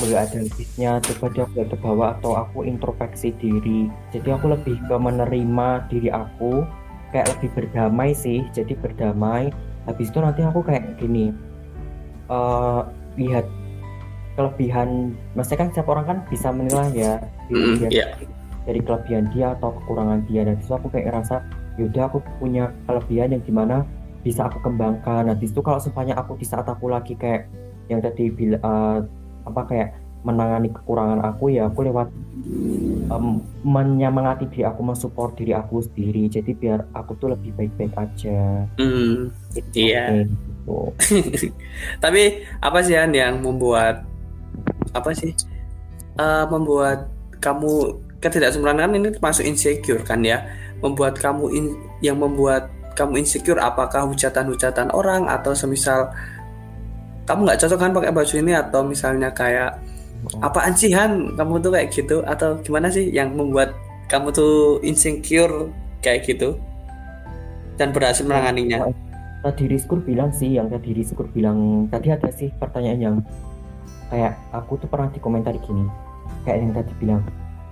nggak 0.00 0.22
ada 0.24 0.36
habisnya 0.40 0.90
coba 1.04 1.26
dia 1.36 1.44
nggak 1.52 1.68
ke 1.68 1.76
bawah 1.78 2.08
atau 2.18 2.32
aku 2.40 2.64
introspeksi 2.64 3.36
diri. 3.36 3.92
Jadi 4.10 4.28
aku 4.32 4.52
lebih 4.56 4.76
ke 4.88 4.94
menerima 4.96 5.68
diri 5.92 6.08
aku 6.08 6.64
kayak 7.12 7.28
lebih 7.36 7.48
berdamai 7.52 8.16
sih 8.16 8.40
jadi 8.56 8.72
berdamai. 8.80 9.52
Habis 9.84 10.08
itu 10.08 10.18
nanti 10.22 10.40
aku 10.40 10.64
kayak 10.64 10.96
gini 10.96 11.34
eh 12.32 12.80
lihat 13.20 13.44
kelebihan 14.32 15.12
maksudnya 15.36 15.60
kan 15.60 15.68
setiap 15.76 15.92
orang 15.92 16.04
kan 16.08 16.18
bisa 16.32 16.48
menilai 16.48 16.88
ya 16.96 17.12
diri 17.52 17.60
Mm, 17.60 17.76
dia 17.84 17.90
iya. 17.92 18.06
dari 18.64 18.80
kelebihan 18.80 19.28
dia 19.36 19.52
atau 19.60 19.76
kekurangan 19.76 20.24
dia. 20.24 20.48
Dan 20.48 20.56
itu 20.56 20.72
aku 20.72 20.88
kayak 20.88 21.12
ngerasa 21.12 21.44
yaudah 21.76 22.08
aku 22.08 22.24
punya 22.40 22.72
kelebihan 22.88 23.36
yang 23.36 23.42
di 23.44 23.52
mana 23.52 23.84
bisa 24.24 24.48
aku 24.48 24.62
kembangkan. 24.64 25.28
Nah 25.28 25.36
di 25.36 25.44
situ 25.44 25.60
kalau 25.60 25.76
semuanya 25.82 26.16
aku 26.16 26.40
di 26.40 26.46
saat 26.48 26.64
aku 26.64 26.88
lagi 26.88 27.12
kayak 27.18 27.50
yang 27.90 28.00
tadi 28.00 28.30
bila 28.32 28.56
uh, 28.62 29.04
apa 29.42 29.60
kayak 29.66 29.88
menangani 30.22 30.70
kekurangan 30.70 31.18
aku 31.26 31.50
ya 31.50 31.66
aku 31.66 31.82
lewat 31.82 32.06
um, 33.10 33.42
menyemangati 33.66 34.46
diri 34.46 34.62
aku 34.62 34.78
mensupport 34.80 35.34
diri 35.34 35.50
aku 35.50 35.82
sendiri 35.82 36.30
jadi 36.30 36.50
biar 36.54 36.80
aku 36.94 37.18
tuh 37.18 37.34
lebih 37.34 37.50
baik-baik 37.54 37.90
aja 37.98 38.62
Gitu, 39.52 39.90
Iya. 39.90 40.04
kayak 40.08 40.26
gitu. 40.30 40.78
Tapi 42.04 42.22
apa 42.58 42.78
sih 42.80 42.94
Han 42.94 43.12
yang 43.12 43.42
membuat 43.42 44.06
apa 44.94 45.10
sih 45.10 45.34
eh, 46.14 46.44
membuat 46.46 47.10
kamu 47.42 47.98
ketidaksempurnaan 48.22 48.78
kan 48.78 48.92
ini 48.94 49.10
termasuk 49.10 49.42
insecure 49.42 50.06
kan 50.06 50.22
ya? 50.22 50.46
Membuat 50.78 51.18
kamu 51.18 51.44
in- 51.50 51.78
yang 51.98 52.22
membuat 52.22 52.70
kamu 52.94 53.26
insecure 53.26 53.58
apakah 53.58 54.06
hujatan-hujatan 54.06 54.94
orang 54.94 55.26
atau 55.26 55.50
semisal 55.50 56.12
kamu 57.28 57.40
nggak 57.46 57.58
cocok 57.62 57.78
kan 57.78 57.90
pakai 57.94 58.12
baju 58.12 58.34
ini 58.38 58.52
atau 58.54 58.80
misalnya 58.82 59.30
kayak 59.30 59.78
apaan 60.42 60.74
sih 60.74 60.90
Han? 60.94 61.34
Kamu 61.38 61.62
tuh 61.62 61.70
kayak 61.74 61.88
gitu 61.94 62.22
atau 62.26 62.58
gimana 62.62 62.90
sih 62.90 63.10
yang 63.10 63.34
membuat 63.34 63.74
kamu 64.10 64.34
tuh 64.34 64.82
insecure 64.82 65.70
kayak 66.02 66.26
gitu 66.26 66.58
dan 67.78 67.94
berhasil 67.94 68.26
menanganinya? 68.26 68.90
tadi 69.42 69.66
Rizkur 69.66 69.98
bilang 70.06 70.30
sih 70.30 70.54
yang 70.54 70.70
tadi 70.70 70.94
Rizkur 70.94 71.26
bilang 71.34 71.90
tadi 71.90 72.14
ada 72.14 72.30
sih 72.30 72.48
pertanyaan 72.62 73.00
yang 73.02 73.16
kayak 74.06 74.38
aku 74.54 74.78
tuh 74.78 74.86
pernah 74.86 75.10
dikomentari 75.10 75.58
gini 75.66 75.82
kayak 76.46 76.62
yang 76.62 76.72
tadi 76.72 76.92
bilang 77.02 77.20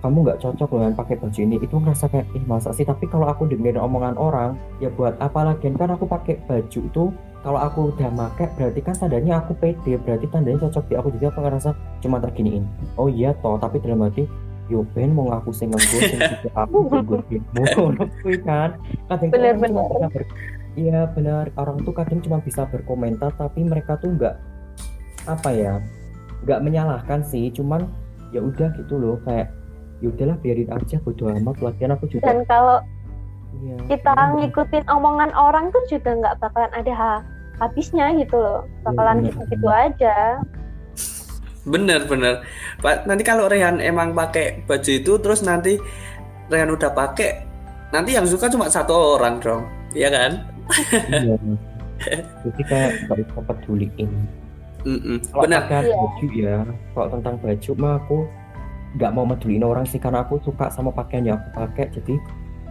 kamu 0.01 0.17
nggak 0.25 0.41
cocok 0.41 0.69
yang 0.81 0.97
pakai 0.97 1.17
baju 1.21 1.39
ini 1.45 1.57
itu 1.61 1.77
ngerasa 1.77 2.09
kayak 2.09 2.27
ih 2.33 2.45
masa 2.49 2.73
sih? 2.73 2.89
Tapi 2.89 3.05
kalau 3.09 3.29
aku 3.29 3.45
dengerin 3.45 3.77
omongan 3.77 4.17
orang 4.17 4.57
ya 4.81 4.89
buat 4.89 5.21
apa 5.21 5.53
lagi? 5.53 5.69
Kan 5.77 5.93
aku 5.93 6.09
pakai 6.09 6.41
baju 6.49 6.81
itu 6.81 7.05
kalau 7.41 7.61
aku 7.61 7.93
udah 7.93 8.09
pakai 8.09 8.49
berarti 8.57 8.81
kan 8.85 8.95
tandanya 8.97 9.41
aku 9.45 9.53
pede 9.57 10.01
berarti 10.01 10.27
tandanya 10.33 10.69
cocok 10.69 10.85
di 10.89 10.95
aku. 10.97 11.09
Jadi 11.17 11.25
aku 11.29 11.39
ngerasa 11.45 11.71
cuma 12.01 12.17
tak 12.17 12.33
giniin 12.37 12.65
oh 12.97 13.13
iya 13.13 13.37
toh 13.45 13.61
tapi 13.61 13.77
dalam 13.85 14.01
hati 14.09 14.25
yo 14.73 14.87
ben 14.97 15.13
mau 15.13 15.29
aku 15.35 15.53
sing 15.53 15.69
nganggo 15.69 15.99
sing 16.01 16.21
aku 16.65 16.77
ngono 16.89 18.05
kuwi 18.25 18.37
kan. 18.41 18.81
Kadang 19.09 19.29
bisa 19.61 20.09
ber- 20.09 20.33
Iya 20.79 21.11
benar 21.13 21.51
orang 21.59 21.83
tuh 21.83 21.91
kadang 21.91 22.23
cuma 22.23 22.39
bisa 22.39 22.63
berkomentar 22.71 23.35
tapi 23.35 23.67
mereka 23.67 23.99
tuh 23.99 24.15
nggak 24.15 24.39
apa 25.27 25.51
ya 25.53 25.83
nggak 26.49 26.61
menyalahkan 26.65 27.21
sih. 27.27 27.53
Cuman 27.53 27.85
ya 28.31 28.41
udah 28.41 28.71
gitu 28.79 28.95
loh 28.97 29.19
kayak 29.27 29.51
ya 30.01 30.09
udahlah 30.09 30.37
biarin 30.39 30.69
aja 30.69 30.97
bodo 30.99 31.29
amat 31.31 31.57
latihan 31.61 31.93
aku 31.93 32.09
juga 32.09 32.25
dan 32.27 32.41
kalau 32.45 32.79
iya, 33.61 33.77
kita 33.87 34.13
bener. 34.13 34.33
ngikutin 34.41 34.85
omongan 34.89 35.31
orang 35.33 35.69
tuh 35.69 35.83
juga 35.87 36.11
nggak 36.15 36.35
bakalan 36.39 36.73
ada 36.73 36.93
ha- 36.93 37.25
habisnya 37.59 38.17
gitu 38.17 38.37
loh 38.37 38.65
bakalan 38.83 39.21
Bener. 39.21 39.29
gitu-gitu 39.31 39.69
aja 39.69 40.17
Bener 41.61 42.09
bener. 42.09 42.41
Pak 42.81 43.05
nanti 43.05 43.21
kalau 43.21 43.45
Rehan 43.45 43.85
emang 43.85 44.17
pakai 44.17 44.65
baju 44.65 44.91
itu 44.91 45.13
terus 45.21 45.45
nanti 45.45 45.77
Rehan 46.49 46.73
udah 46.73 46.89
pakai 46.89 47.45
nanti 47.93 48.17
yang 48.17 48.25
suka 48.25 48.49
cuma 48.49 48.65
satu 48.67 49.21
orang 49.21 49.37
dong, 49.39 49.69
iya 49.93 50.09
kan? 50.09 50.41
iya 51.13 51.37
jadi 52.43 52.63
kayak 52.65 52.91
nggak 53.05 53.19
usah 53.29 53.43
peduliin 53.45 54.09
Mm-mm. 54.81 55.21
kalau 55.29 55.43
Bener. 55.45 55.61
pakai 55.61 55.81
Iya. 55.85 55.97
baju 56.01 56.27
ya 56.33 56.57
kalau 56.97 57.07
tentang 57.13 57.35
baju 57.37 57.71
mah 57.77 57.93
aku 58.01 58.19
nggak 58.99 59.13
mau 59.15 59.23
meduliin 59.23 59.63
orang 59.63 59.87
sih 59.87 60.03
karena 60.03 60.27
aku 60.27 60.43
suka 60.43 60.67
sama 60.73 60.91
pakaian 60.91 61.23
yang 61.23 61.37
aku 61.39 61.49
pakai 61.63 61.91
jadi 61.95 62.15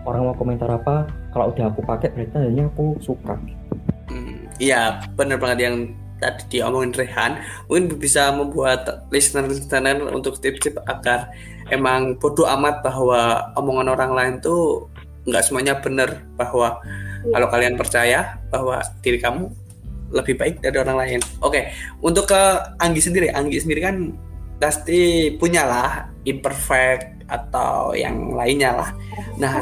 orang 0.04 0.32
mau 0.32 0.36
komentar 0.36 0.68
apa 0.68 1.08
kalau 1.32 1.52
udah 1.52 1.72
aku 1.72 1.80
pakai 1.84 2.12
berarti 2.12 2.32
tandanya 2.34 2.66
aku 2.68 2.98
suka 3.00 3.36
Mm, 4.10 4.50
Iya 4.58 5.06
bener 5.14 5.38
banget 5.38 5.70
yang 5.70 5.76
tadi 6.18 6.58
diomongin 6.58 6.92
Rehan. 6.98 7.38
Mungkin 7.70 8.02
bisa 8.02 8.34
membuat 8.34 9.06
listener-listener 9.14 10.02
untuk 10.10 10.42
tips-tips 10.42 10.82
agar 10.90 11.30
emang 11.70 12.18
bodoh 12.18 12.50
amat 12.58 12.82
bahwa 12.82 13.54
omongan 13.54 13.94
orang 13.94 14.12
lain 14.18 14.34
tuh 14.42 14.90
nggak 15.30 15.46
semuanya 15.46 15.78
bener 15.78 16.26
bahwa 16.36 16.82
Iya. 17.20 17.36
kalau 17.36 17.48
kalian 17.52 17.76
percaya 17.76 18.20
bahwa 18.50 18.80
diri 19.04 19.20
kamu 19.22 19.52
lebih 20.10 20.36
baik 20.42 20.56
dari 20.64 20.78
orang 20.82 20.98
lain. 21.06 21.20
Oke, 21.44 21.70
untuk 22.02 22.26
ke 22.32 22.42
Anggi 22.82 23.04
sendiri, 23.04 23.30
Anggi 23.30 23.60
sendiri 23.62 23.84
kan 23.84 24.10
pasti 24.60 25.34
punya 25.40 25.64
lah 25.66 25.92
imperfect 26.28 27.26
atau 27.32 27.96
yang 27.96 28.36
lainnya 28.36 28.76
lah. 28.76 28.90
Nah, 29.40 29.56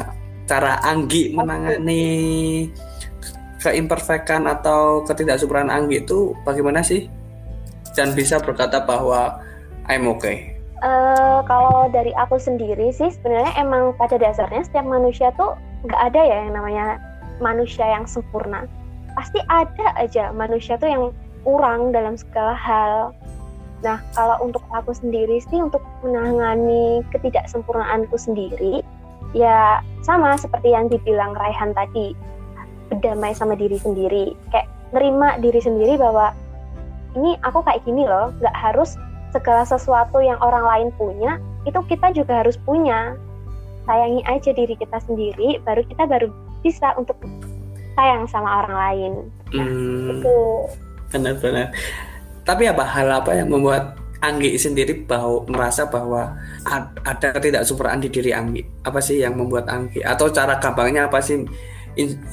cara 0.44 0.82
Anggi 0.82 1.30
menangani 1.32 2.04
keimperfectan 3.62 4.46
atau 4.46 5.06
ketidaksempurnaan 5.06 5.70
Anggi 5.70 6.02
itu 6.02 6.34
bagaimana 6.42 6.82
sih? 6.82 7.06
Dan 7.94 8.14
bisa 8.14 8.38
berkata 8.42 8.82
bahwa 8.82 9.38
I'm 9.88 10.06
okay. 10.10 10.58
Eh, 10.78 11.38
kalau 11.50 11.90
dari 11.90 12.14
aku 12.14 12.38
sendiri 12.38 12.94
sih 12.94 13.10
sebenarnya 13.10 13.50
emang 13.58 13.98
pada 13.98 14.14
dasarnya 14.14 14.62
setiap 14.62 14.86
manusia 14.86 15.34
tuh 15.34 15.58
nggak 15.82 16.02
ada 16.14 16.20
ya 16.22 16.36
yang 16.46 16.54
namanya 16.54 16.86
manusia 17.42 17.82
yang 17.82 18.06
sempurna. 18.06 18.62
Pasti 19.18 19.42
ada 19.50 19.90
aja 19.98 20.30
manusia 20.30 20.78
tuh 20.78 20.86
yang 20.86 21.04
kurang 21.42 21.90
dalam 21.90 22.14
segala 22.14 22.54
hal. 22.54 23.10
Nah, 23.84 24.02
kalau 24.14 24.36
untuk 24.42 24.62
aku 24.74 24.90
sendiri 24.90 25.38
sih 25.38 25.58
untuk 25.62 25.82
menangani 26.02 27.02
ketidaksempurnaanku 27.14 28.18
sendiri, 28.18 28.82
ya 29.36 29.82
sama 30.02 30.34
seperti 30.34 30.74
yang 30.74 30.90
dibilang 30.90 31.36
Raihan 31.38 31.70
tadi, 31.76 32.16
berdamai 32.90 33.36
sama 33.36 33.54
diri 33.54 33.78
sendiri, 33.78 34.34
kayak 34.50 34.66
nerima 34.90 35.36
diri 35.38 35.60
sendiri 35.62 35.94
bahwa 36.00 36.34
ini 37.14 37.38
aku 37.46 37.62
kayak 37.62 37.84
gini 37.86 38.08
loh, 38.08 38.34
nggak 38.42 38.56
harus 38.56 38.98
segala 39.30 39.62
sesuatu 39.62 40.24
yang 40.24 40.40
orang 40.40 40.64
lain 40.64 40.88
punya 40.96 41.36
itu 41.68 41.80
kita 41.84 42.16
juga 42.16 42.44
harus 42.44 42.56
punya. 42.64 43.14
Sayangi 43.88 44.20
aja 44.28 44.52
diri 44.52 44.76
kita 44.76 45.00
sendiri 45.00 45.64
baru 45.64 45.80
kita 45.88 46.04
baru 46.04 46.28
bisa 46.60 46.92
untuk 47.00 47.16
sayang 47.96 48.28
sama 48.28 48.64
orang 48.64 48.74
lain. 48.76 49.12
Hmm, 49.52 50.20
itu 50.20 50.36
benar-benar. 51.08 51.72
Tapi 52.48 52.64
apa 52.64 52.80
hal 52.80 53.12
apa 53.12 53.36
yang 53.36 53.52
membuat 53.52 54.00
Anggi 54.18 54.58
sendiri 54.58 55.04
bahwa 55.06 55.46
merasa 55.46 55.86
bahwa 55.86 56.34
ad- 56.66 56.96
ada 57.06 57.28
ketidaksempurnaan 57.36 58.02
di 58.02 58.08
diri 58.10 58.32
Anggi? 58.34 58.64
Apa 58.82 58.98
sih 58.98 59.20
yang 59.20 59.36
membuat 59.38 59.68
Anggi? 59.70 60.00
Atau 60.02 60.32
cara 60.32 60.58
gampangnya 60.58 61.06
apa 61.06 61.20
sih 61.22 61.44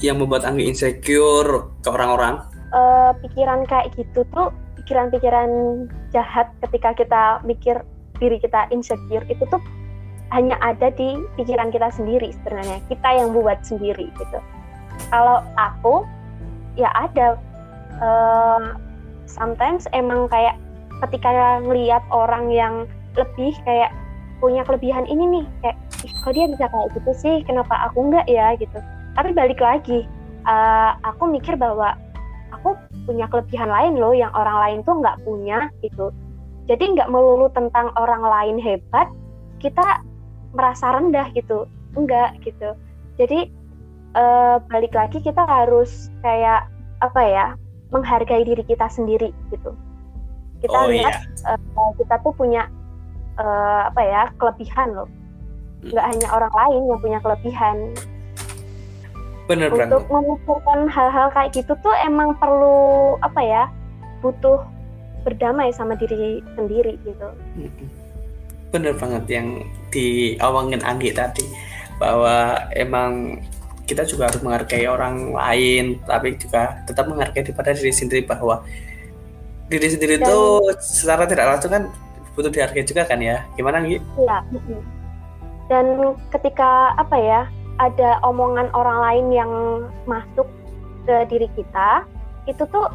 yang 0.02 0.18
membuat 0.18 0.48
Anggi 0.48 0.66
insecure 0.66 1.78
ke 1.84 1.88
orang-orang? 1.92 2.42
eh, 2.74 3.10
pikiran 3.22 3.62
kayak 3.68 3.92
gitu 3.94 4.26
tuh 4.34 4.50
pikiran-pikiran 4.82 5.50
jahat 6.10 6.50
ketika 6.66 6.94
kita 6.94 7.22
mikir 7.46 7.76
diri 8.18 8.40
kita 8.40 8.66
insecure 8.72 9.24
itu 9.28 9.42
tuh 9.48 9.60
hanya 10.34 10.58
ada 10.58 10.90
di 10.90 11.22
pikiran 11.38 11.70
kita 11.70 11.88
sendiri 11.94 12.34
sebenarnya 12.42 12.82
kita 12.90 13.08
yang 13.14 13.30
buat 13.30 13.62
sendiri 13.62 14.10
gitu 14.18 14.38
kalau 15.12 15.42
aku 15.54 16.02
ya 16.74 16.90
ada 16.94 17.38
eh, 18.02 18.62
sometimes 19.26 19.84
emang 19.92 20.30
kayak 20.30 20.56
ketika 21.04 21.60
ngelihat 21.60 22.02
orang 22.08 22.48
yang 22.48 22.74
lebih 23.18 23.52
kayak 23.68 23.92
punya 24.40 24.64
kelebihan 24.64 25.04
ini 25.08 25.40
nih 25.40 25.44
kayak 25.64 25.76
"Ih, 26.04 26.12
kok 26.24 26.32
dia 26.36 26.46
bisa 26.48 26.66
kayak 26.68 26.88
gitu 26.96 27.10
sih? 27.16 27.36
Kenapa 27.44 27.88
aku 27.88 28.08
enggak 28.08 28.26
ya? 28.28 28.52
gitu. 28.56 28.78
Tapi 29.16 29.32
balik 29.32 29.60
lagi 29.60 30.04
eh, 30.46 30.90
aku 31.04 31.28
mikir 31.28 31.56
bahwa 31.56 31.96
aku 32.52 32.76
punya 33.08 33.26
kelebihan 33.26 33.68
lain 33.68 33.98
loh 33.98 34.14
yang 34.14 34.30
orang 34.36 34.56
lain 34.62 34.78
tuh 34.84 35.00
nggak 35.00 35.20
punya 35.24 35.68
gitu. 35.80 36.12
Jadi 36.68 36.84
nggak 36.98 37.10
melulu 37.10 37.48
tentang 37.52 37.90
orang 37.96 38.22
lain 38.22 38.56
hebat 38.60 39.08
kita 39.58 40.04
merasa 40.52 40.96
rendah 40.96 41.32
gitu. 41.32 41.64
Enggak 41.96 42.36
gitu. 42.44 42.76
Jadi 43.16 43.48
eh, 44.16 44.56
balik 44.68 44.92
lagi 44.92 45.18
kita 45.24 45.42
harus 45.48 46.12
kayak 46.20 46.68
apa 47.00 47.20
ya 47.24 47.46
menghargai 47.90 48.42
diri 48.42 48.62
kita 48.66 48.86
sendiri 48.90 49.30
gitu. 49.52 49.74
Kita 50.62 50.76
oh 50.76 50.88
lihat 50.90 51.22
iya, 51.22 51.54
eh, 51.54 51.90
kita 52.00 52.16
tuh 52.24 52.32
punya 52.34 52.66
eh, 53.38 53.80
apa 53.86 54.00
ya 54.02 54.22
kelebihan 54.40 54.88
loh. 54.96 55.08
Nggak 55.86 56.06
hanya 56.16 56.28
orang 56.34 56.54
lain 56.54 56.82
yang 56.90 57.00
punya 57.00 57.18
kelebihan. 57.22 57.76
Benar 59.46 59.70
banget. 59.70 59.94
untuk 59.94 60.04
memikirkan 60.10 60.90
hal-hal 60.90 61.30
kayak 61.30 61.54
gitu 61.54 61.72
tuh 61.78 61.94
emang 62.02 62.34
perlu 62.42 63.14
apa 63.22 63.38
ya 63.38 63.64
butuh 64.18 64.58
berdamai 65.22 65.70
sama 65.70 65.94
diri 65.94 66.42
sendiri 66.58 66.98
gitu. 67.06 67.28
Bener 68.74 68.94
banget 68.98 69.24
yang 69.30 69.62
diomongin 69.94 70.82
Anggi 70.82 71.14
tadi 71.14 71.46
bahwa 72.02 72.58
emang 72.74 73.38
kita 73.86 74.02
juga 74.02 74.28
harus 74.28 74.42
menghargai 74.42 74.86
orang 74.90 75.30
lain 75.30 76.02
tapi 76.02 76.34
juga 76.36 76.82
tetap 76.84 77.06
menghargai 77.06 77.46
daripada 77.46 77.70
diri 77.72 77.94
sendiri 77.94 78.22
bahwa 78.26 78.66
diri 79.70 79.86
sendiri 79.86 80.18
Dan- 80.18 80.26
itu 80.26 80.40
secara 80.82 81.24
tidak 81.26 81.46
langsung 81.56 81.70
kan 81.70 81.82
butuh 82.34 82.52
dihargai 82.52 82.84
juga 82.84 83.08
kan 83.08 83.22
ya 83.22 83.46
gimana? 83.56 83.80
Iya. 83.86 84.00
mm-mm. 84.52 84.80
Dan 85.66 86.14
ketika 86.30 86.94
apa 87.00 87.16
ya 87.16 87.40
ada 87.80 88.20
omongan 88.22 88.68
orang 88.76 88.98
lain 89.02 89.26
yang 89.32 89.52
masuk 90.04 90.46
ke 91.08 91.16
diri 91.32 91.48
kita, 91.58 92.06
itu 92.46 92.62
tuh 92.70 92.86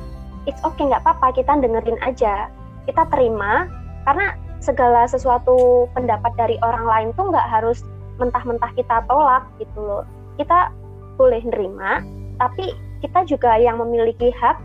it's 0.49 0.61
okay 0.65 0.87
nggak 0.87 1.03
apa-apa 1.05 1.35
kita 1.37 1.51
dengerin 1.59 1.99
aja 2.01 2.49
kita 2.89 3.03
terima 3.13 3.69
karena 4.07 4.33
segala 4.61 5.05
sesuatu 5.05 5.85
pendapat 5.93 6.33
dari 6.37 6.57
orang 6.65 6.85
lain 6.85 7.09
tuh 7.13 7.29
nggak 7.29 7.47
harus 7.49 7.85
mentah-mentah 8.17 8.71
kita 8.73 9.05
tolak 9.05 9.45
gitu 9.61 9.79
loh 9.81 10.03
kita 10.37 10.73
boleh 11.21 11.45
nerima 11.45 12.01
tapi 12.41 12.73
kita 13.05 13.21
juga 13.29 13.53
yang 13.61 13.77
memiliki 13.77 14.33
hak 14.33 14.57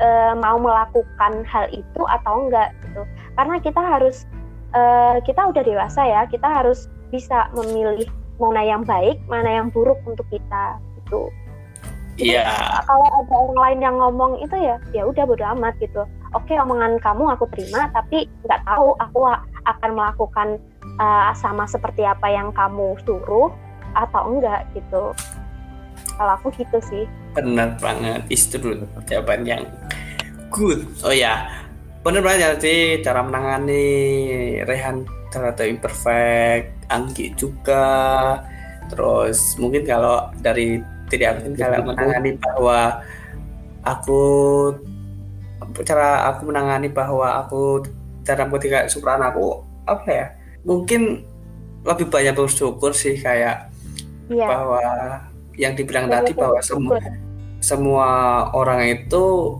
e, 0.00 0.08
mau 0.40 0.56
melakukan 0.56 1.44
hal 1.44 1.68
itu 1.68 2.02
atau 2.08 2.48
enggak 2.48 2.72
gitu. 2.84 3.02
Karena 3.36 3.56
kita 3.60 3.80
harus 3.80 4.24
e, 4.72 4.80
kita 5.28 5.52
udah 5.52 5.62
dewasa 5.64 6.00
ya 6.08 6.24
kita 6.24 6.48
harus 6.48 6.88
bisa 7.12 7.52
memilih 7.52 8.08
mana 8.40 8.64
yang 8.64 8.82
baik 8.84 9.20
mana 9.28 9.60
yang 9.60 9.68
buruk 9.68 9.98
untuk 10.08 10.24
kita 10.32 10.80
gitu. 11.02 11.28
Iya. 12.18 12.50
kalau 12.82 13.06
ada 13.06 13.30
orang 13.30 13.58
lain 13.62 13.78
yang 13.78 13.96
ngomong 14.02 14.42
itu 14.42 14.58
ya 14.58 14.74
ya 14.90 15.06
udah 15.06 15.22
bodo 15.22 15.44
amat 15.54 15.78
gitu. 15.78 16.02
Oke 16.34 16.58
omongan 16.58 16.98
kamu 16.98 17.30
aku 17.30 17.46
terima 17.54 17.86
tapi 17.94 18.26
nggak 18.42 18.66
tahu 18.66 18.98
aku 18.98 19.22
akan 19.70 19.90
melakukan 19.94 20.48
uh, 20.98 21.30
sama 21.38 21.64
seperti 21.70 22.02
apa 22.02 22.26
yang 22.26 22.50
kamu 22.50 22.98
suruh 23.06 23.54
atau 23.94 24.22
enggak 24.34 24.66
gitu 24.74 25.14
kalau 26.18 26.32
aku 26.38 26.48
gitu 26.58 26.78
sih. 26.86 27.04
Benar 27.34 27.78
banget. 27.78 28.26
Dulu 28.58 28.84
jawaban 29.06 29.46
yang 29.46 29.62
good. 30.50 30.84
Oh 31.04 31.14
ya 31.14 31.46
benar 32.06 32.22
banget 32.24 32.62
sih 32.62 32.80
cara 33.04 33.20
menangani 33.20 33.84
Rehan 34.64 35.04
terhadap 35.28 35.66
imperfect 35.66 36.72
Anggi 36.88 37.36
juga. 37.36 38.40
Terus 38.88 39.60
mungkin 39.60 39.84
kalau 39.84 40.32
dari 40.40 40.80
tidak 41.12 41.44
mungkin 41.44 41.56
kalau 41.60 41.92
menangani 41.92 42.30
bahwa 42.40 43.04
aku 43.84 44.22
cara 45.84 46.32
aku 46.32 46.48
menangani 46.48 46.88
bahwa 46.88 47.44
aku 47.44 47.84
dalam 48.24 48.48
ketika 48.56 48.88
supran 48.88 49.20
aku 49.20 49.60
apa 49.84 50.08
ya? 50.08 50.26
Mungkin 50.64 51.24
lebih 51.84 52.08
banyak 52.08 52.34
bersyukur 52.34 52.92
sih 52.96 53.16
kayak 53.20 53.68
yeah. 54.28 54.48
bahwa 54.48 54.82
yang 55.58 55.74
dibilang 55.74 56.06
tadi 56.06 56.32
bahwa 56.32 56.62
semua 56.62 57.02
semua 57.58 58.08
orang 58.54 58.86
itu 58.86 59.58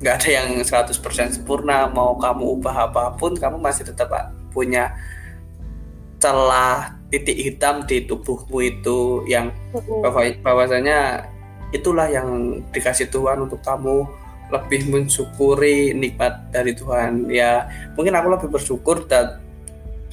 nggak 0.00 0.14
ada 0.20 0.28
yang 0.28 0.48
100% 0.60 0.92
sempurna 1.36 1.88
mau 1.88 2.16
kamu 2.16 2.60
ubah 2.60 2.92
apa 2.92 3.04
pun 3.16 3.36
kamu 3.36 3.60
masih 3.60 3.84
tetap 3.88 4.08
punya 4.52 4.92
celah 6.16 6.96
titik 7.12 7.36
hitam 7.36 7.84
di 7.84 8.04
tubuhmu 8.08 8.58
itu 8.64 9.24
yang 9.28 9.52
bahwa 10.02 10.24
bahwasanya 10.40 11.28
itulah 11.70 12.08
yang 12.08 12.60
dikasih 12.72 13.08
Tuhan 13.12 13.46
untuk 13.46 13.60
kamu 13.60 14.08
lebih 14.46 14.86
mensyukuri 14.90 15.90
nikmat 15.92 16.50
dari 16.54 16.72
Tuhan. 16.74 17.26
Ya 17.30 17.66
mungkin 17.98 18.14
aku 18.14 18.28
lebih 18.30 18.48
bersyukur 18.50 19.06
dan 19.10 19.42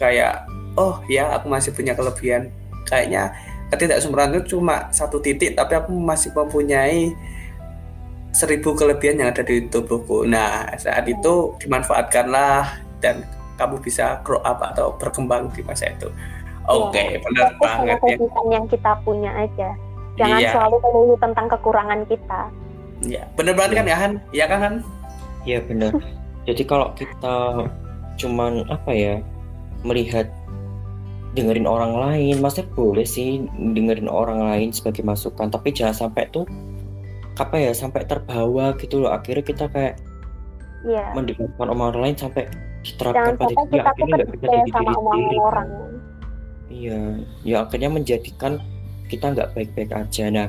kayak 0.01 0.49
oh 0.73 1.01
ya 1.05 1.38
aku 1.38 1.49
masih 1.49 1.71
punya 1.73 1.93
kelebihan. 1.93 2.49
Kayaknya 2.83 3.31
sempurna 3.79 4.29
itu 4.33 4.57
cuma 4.57 4.89
satu 4.93 5.17
titik 5.19 5.57
tapi 5.57 5.77
aku 5.77 5.93
masih 5.93 6.33
mempunyai 6.33 7.13
seribu 8.33 8.73
kelebihan 8.73 9.21
yang 9.21 9.29
ada 9.29 9.45
di 9.45 9.65
tubuhku 9.69 10.25
nah 10.25 10.65
saat 10.77 11.05
itu 11.05 11.53
dimanfaatkanlah 11.62 12.81
dan 13.01 13.21
kamu 13.57 13.77
bisa 13.79 14.19
grow 14.25 14.41
up 14.41 14.59
atau 14.73 14.97
berkembang 14.97 15.49
di 15.53 15.62
masa 15.62 15.89
itu 15.93 16.09
Oke, 16.63 16.95
okay, 16.95 17.07
ya, 17.12 17.19
benar 17.19 17.49
banget 17.59 17.99
ya. 18.07 18.15
yang 18.55 18.65
kita 18.71 18.95
punya 19.03 19.36
aja. 19.36 19.75
Jangan 20.15 20.39
iya. 20.39 20.51
selalu 20.55 20.75
melulu 20.79 21.15
tentang 21.19 21.45
kekurangan 21.51 22.01
kita. 22.07 22.41
Iya, 23.03 23.23
benar 23.36 23.53
banget 23.59 23.71
ya. 23.71 23.75
kan 23.75 23.86
ya 23.86 23.97
Han? 23.99 24.13
Iya 24.31 24.45
kan 24.47 24.59
Han? 24.63 24.75
Iya 25.43 25.59
benar. 25.67 25.91
Jadi 26.47 26.63
kalau 26.63 26.88
kita 26.95 27.36
cuman 28.15 28.63
apa 28.71 28.91
ya 28.95 29.19
melihat 29.83 30.31
dengerin 31.34 31.65
orang 31.65 31.98
lain, 31.98 32.41
maksudnya 32.41 32.69
boleh 32.78 33.06
sih 33.06 33.46
dengerin 33.58 34.10
orang 34.10 34.41
lain 34.41 34.69
sebagai 34.69 35.02
masukan, 35.02 35.50
tapi 35.50 35.74
jangan 35.74 36.08
sampai 36.08 36.30
tuh 36.30 36.46
apa 37.41 37.58
ya 37.58 37.74
sampai 37.74 38.06
terbawa 38.06 38.78
gitu 38.78 39.02
loh. 39.02 39.10
Akhirnya 39.10 39.41
kita 39.41 39.65
kayak 39.74 39.98
yeah. 40.86 41.10
mendengarkan 41.17 41.67
omongan 41.74 41.91
orang 41.98 42.04
lain 42.10 42.17
sampai 42.17 42.43
diterapkan 42.84 43.34
pada 43.39 43.54
dia 43.72 43.82
akhirnya 43.88 44.13
nggak 44.22 44.30
bisa 44.36 44.46
jadi 44.46 44.69
diri 44.69 44.93
sendiri. 44.93 45.38
Orang 45.39 45.69
Iya, 46.74 47.02
ya 47.46 47.58
akhirnya 47.69 47.89
menjadikan 47.93 48.58
kita 49.06 49.30
nggak 49.30 49.54
baik-baik 49.54 49.93
aja. 49.93 50.26
Nah, 50.34 50.48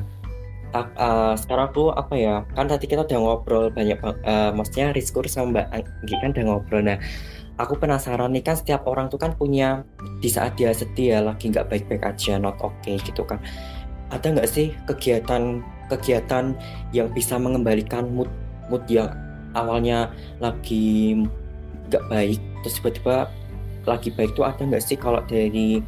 uh, 0.73 1.33
sekarang 1.37 1.69
tuh 1.69 1.93
apa 1.93 2.13
ya? 2.17 2.41
Kan 2.57 2.65
tadi 2.65 2.89
kita 2.89 3.05
udah 3.05 3.19
ngobrol 3.21 3.69
banyak, 3.69 4.01
uh, 4.01 4.49
maksudnya 4.57 4.89
Rizkur 4.89 5.29
sama 5.29 5.61
Mbak 5.61 5.67
Anggi 5.69 6.15
kan 6.17 6.29
udah 6.33 6.43
ngobrol. 6.49 6.81
Nah, 6.81 6.97
aku 7.55 7.79
penasaran 7.79 8.31
nih 8.35 8.43
kan 8.43 8.55
setiap 8.59 8.83
orang 8.87 9.07
tuh 9.07 9.19
kan 9.19 9.31
punya 9.35 9.87
di 10.19 10.27
saat 10.27 10.59
dia 10.59 10.75
sedih 10.75 11.07
ya 11.15 11.19
lagi 11.23 11.51
nggak 11.51 11.71
baik-baik 11.71 12.03
aja, 12.03 12.35
not 12.35 12.59
okay 12.59 12.99
gitu 12.99 13.23
kan. 13.23 13.39
Ada 14.11 14.35
nggak 14.35 14.49
sih 14.49 14.75
kegiatan-kegiatan 14.85 16.45
yang 16.91 17.07
bisa 17.15 17.39
mengembalikan 17.39 18.11
mood 18.11 18.29
mood 18.67 18.83
yang 18.91 19.11
awalnya 19.55 20.11
lagi 20.43 21.15
nggak 21.87 22.05
baik, 22.11 22.41
terus 22.65 22.75
tiba-tiba 22.81 23.31
lagi 23.85 24.09
baik 24.11 24.33
tuh 24.33 24.43
ada 24.43 24.61
nggak 24.65 24.83
sih 24.83 24.97
kalau 24.97 25.21
dari 25.29 25.79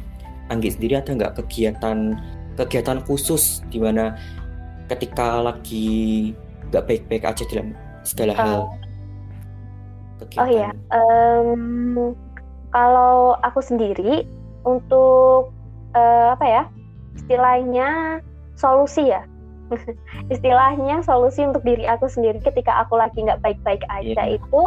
Anggi 0.48 0.72
sendiri 0.72 0.96
ada 0.96 1.12
nggak 1.12 1.44
kegiatan 1.44 2.16
kegiatan 2.56 3.04
khusus 3.04 3.60
di 3.68 3.76
mana 3.76 4.16
ketika 4.88 5.44
lagi 5.44 6.32
nggak 6.72 6.88
baik-baik 6.88 7.24
aja 7.28 7.44
dalam 7.52 7.76
segala 8.00 8.32
uh, 8.32 8.40
hal? 8.40 8.60
Kegiatan. 10.18 10.42
Oh 10.42 10.48
iya, 10.50 10.70
um, 10.90 12.12
kalau 12.74 13.38
aku 13.46 13.62
sendiri 13.64 14.26
untuk 14.66 15.54
uh, 15.96 16.34
apa 16.36 16.44
ya 16.44 16.62
istilahnya 17.16 18.20
solusi 18.58 19.08
ya 19.08 19.24
istilahnya 20.34 21.00
solusi 21.04 21.44
untuk 21.44 21.64
diri 21.64 21.88
aku 21.88 22.10
sendiri 22.10 22.38
ketika 22.44 22.84
aku 22.84 22.98
lagi 23.00 23.24
nggak 23.24 23.40
baik-baik 23.40 23.82
aja 23.88 24.12
yeah. 24.12 24.36
itu 24.36 24.62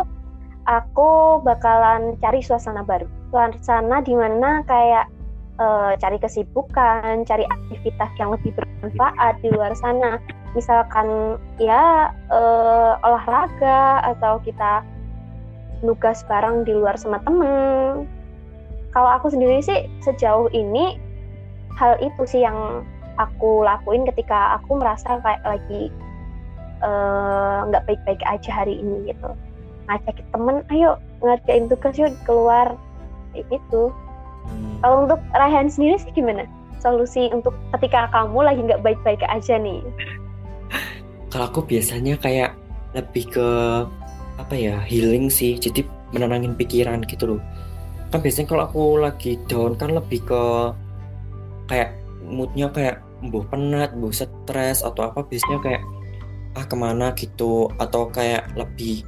aku 0.69 1.41
bakalan 1.41 2.17
cari 2.21 2.41
suasana 2.41 2.81
baru 2.85 3.05
suasana 3.31 4.01
di 4.03 4.13
mana 4.13 4.61
kayak 4.67 5.07
uh, 5.61 5.93
cari 5.97 6.17
kesibukan, 6.21 7.23
cari 7.23 7.45
aktivitas 7.47 8.11
yang 8.19 8.33
lebih 8.35 8.51
bermanfaat 8.55 9.39
di 9.39 9.49
luar 9.53 9.73
sana. 9.77 10.19
Misalkan 10.51 11.39
ya 11.63 12.11
uh, 12.27 12.99
olahraga 13.07 14.03
atau 14.03 14.43
kita 14.43 14.83
nugas 15.82 16.26
bareng 16.26 16.63
di 16.65 16.74
luar 16.74 16.96
sama 16.98 17.22
temen. 17.26 18.06
Kalau 18.91 19.10
aku 19.10 19.32
sendiri 19.32 19.63
sih 19.63 19.88
sejauh 20.04 20.52
ini 20.52 21.00
hal 21.80 21.98
itu 22.04 22.22
sih 22.28 22.44
yang 22.44 22.84
aku 23.17 23.63
lakuin 23.63 24.04
ketika 24.08 24.60
aku 24.60 24.80
merasa 24.80 25.20
kayak 25.22 25.44
lagi 25.46 25.89
eh, 26.82 27.58
nggak 27.70 27.84
uh, 27.84 27.88
baik-baik 27.88 28.22
aja 28.26 28.52
hari 28.52 28.80
ini 28.80 29.13
gitu. 29.13 29.30
Ngajakin 29.89 30.28
temen, 30.32 30.56
ayo 30.72 31.02
ngerjain 31.24 31.65
tugas 31.67 31.96
yuk 31.98 32.13
keluar 32.24 32.76
kayak 33.34 33.46
gitu. 33.50 33.91
Hmm. 34.48 34.76
Kalau 34.82 34.98
untuk 35.06 35.22
Raihan 35.34 35.70
sendiri 35.70 35.98
sih 36.02 36.12
gimana? 36.13 36.46
Solusi 36.82 37.30
untuk 37.30 37.54
ketika 37.78 38.10
kamu 38.10 38.41
lagi 38.41 38.62
nggak 38.65 38.82
baik-baik 38.82 39.22
aja 39.30 39.56
nih? 39.62 39.82
Kalau 41.32 41.46
aku 41.48 41.63
biasanya 41.63 42.17
kayak 42.20 42.58
lebih 42.91 43.24
ke 43.32 43.48
apa 44.41 44.58
ya 44.58 44.75
healing 44.84 45.30
sih, 45.30 45.56
jadi 45.58 45.86
menenangin 46.12 46.58
pikiran 46.58 47.06
gitu 47.08 47.38
loh. 47.38 47.41
Kan 48.12 48.19
biasanya 48.19 48.47
kalau 48.51 48.63
aku 48.67 48.84
lagi 48.99 49.39
down 49.47 49.80
kan 49.80 49.95
lebih 49.95 50.19
ke 50.27 50.43
kayak 51.71 51.95
moodnya 52.27 52.67
kayak 52.73 52.99
buh 53.32 53.45
penat, 53.47 53.95
buh 53.95 54.12
stres 54.12 54.84
atau 54.84 55.08
apa 55.08 55.23
biasanya 55.23 55.60
kayak 55.63 55.84
ah 56.60 56.65
ke 56.67 56.75
mana? 56.75 57.15
gitu. 57.15 57.71
Atau 57.80 58.12
kayak 58.12 58.51
lebih 58.60 59.08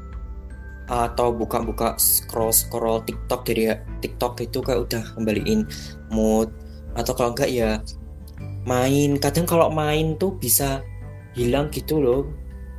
atau 0.83 1.31
buka-buka 1.31 1.95
scroll 1.95 2.51
scroll 2.51 2.99
TikTok 3.07 3.47
dari 3.47 3.71
TikTok 4.03 4.43
itu 4.43 4.59
kayak 4.63 4.79
udah 4.87 5.03
kembaliin 5.15 5.67
mood. 6.11 6.51
Atau 6.95 7.17
kalau 7.17 7.35
enggak 7.35 7.51
ya 7.51 7.83
main. 8.63 9.19
Kadang 9.19 9.43
kalau 9.43 9.67
main 9.67 10.15
tuh 10.15 10.35
bisa 10.39 10.79
hilang 11.35 11.67
gitu 11.73 11.99
loh. 11.99 12.21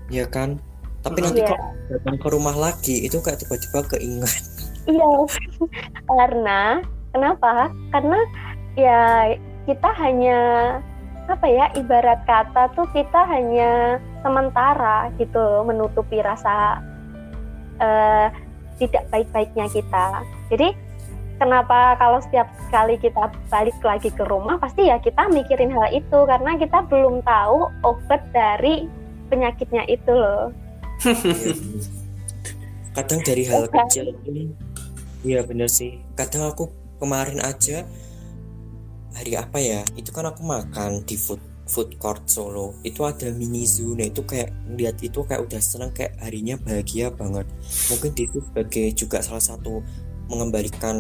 Ya 0.09 0.25
kan 0.29 0.61
tapi 1.05 1.19
nanti 1.21 1.45
yeah. 1.45 1.53
kalau 1.53 1.69
datang 1.93 2.17
ke 2.17 2.29
rumah 2.33 2.57
lagi 2.57 2.97
itu 3.05 3.21
kayak 3.21 3.45
tiba-tiba 3.45 3.81
keingat 3.93 4.41
iya 4.89 5.11
karena 6.09 6.81
kenapa 7.13 7.69
karena 7.93 8.19
ya 8.75 9.37
kita 9.69 9.89
hanya 10.01 10.41
apa 11.25 11.47
ya 11.49 11.73
ibarat 11.77 12.21
kata 12.29 12.69
tuh 12.77 12.85
kita 12.93 13.25
hanya 13.25 13.97
sementara 14.21 15.09
gitu 15.17 15.65
menutupi 15.65 16.21
rasa 16.21 16.85
uh, 17.81 18.29
tidak 18.77 19.07
baik-baiknya 19.09 19.67
kita. 19.71 20.07
Jadi 20.53 20.77
kenapa 21.41 21.97
kalau 21.97 22.21
setiap 22.21 22.51
kali 22.69 23.01
kita 23.01 23.33
balik 23.49 23.77
lagi 23.81 24.11
ke 24.13 24.25
rumah 24.29 24.61
pasti 24.61 24.91
ya 24.91 25.01
kita 25.01 25.31
mikirin 25.33 25.73
hal 25.73 25.89
itu 25.95 26.19
karena 26.29 26.61
kita 26.61 26.85
belum 26.93 27.25
tahu 27.25 27.73
obat 27.87 28.21
dari 28.37 28.85
penyakitnya 29.33 29.89
itu 29.89 30.13
loh. 30.13 30.53
Kadang 32.95 33.21
dari 33.27 33.45
hal 33.45 33.69
kecil 33.69 34.15
ini 34.25 34.55
iya 35.25 35.45
bener 35.45 35.69
sih. 35.69 36.01
Kadang 36.15 36.53
aku 36.53 36.71
kemarin 37.01 37.43
aja 37.43 37.85
hari 39.15 39.39
apa 39.39 39.59
ya 39.63 39.81
itu 39.95 40.11
kan 40.11 40.27
aku 40.27 40.43
makan 40.43 41.07
di 41.07 41.17
food 41.19 41.41
food 41.65 41.97
court 42.01 42.25
Solo. 42.29 42.77
Itu 42.85 43.05
ada 43.09 43.33
mini 43.33 43.65
zoo 43.65 43.97
nah 43.97 44.09
itu 44.09 44.25
kayak 44.25 44.53
lihat 44.77 45.01
itu 45.01 45.25
kayak 45.25 45.45
udah 45.45 45.61
seneng 45.61 45.91
kayak 45.93 46.17
harinya 46.21 46.61
bahagia 46.61 47.13
banget. 47.13 47.49
Mungkin 47.93 48.13
itu 48.17 48.39
sebagai 48.41 48.87
juga 48.97 49.21
salah 49.25 49.43
satu 49.43 49.81
mengembalikan 50.29 50.97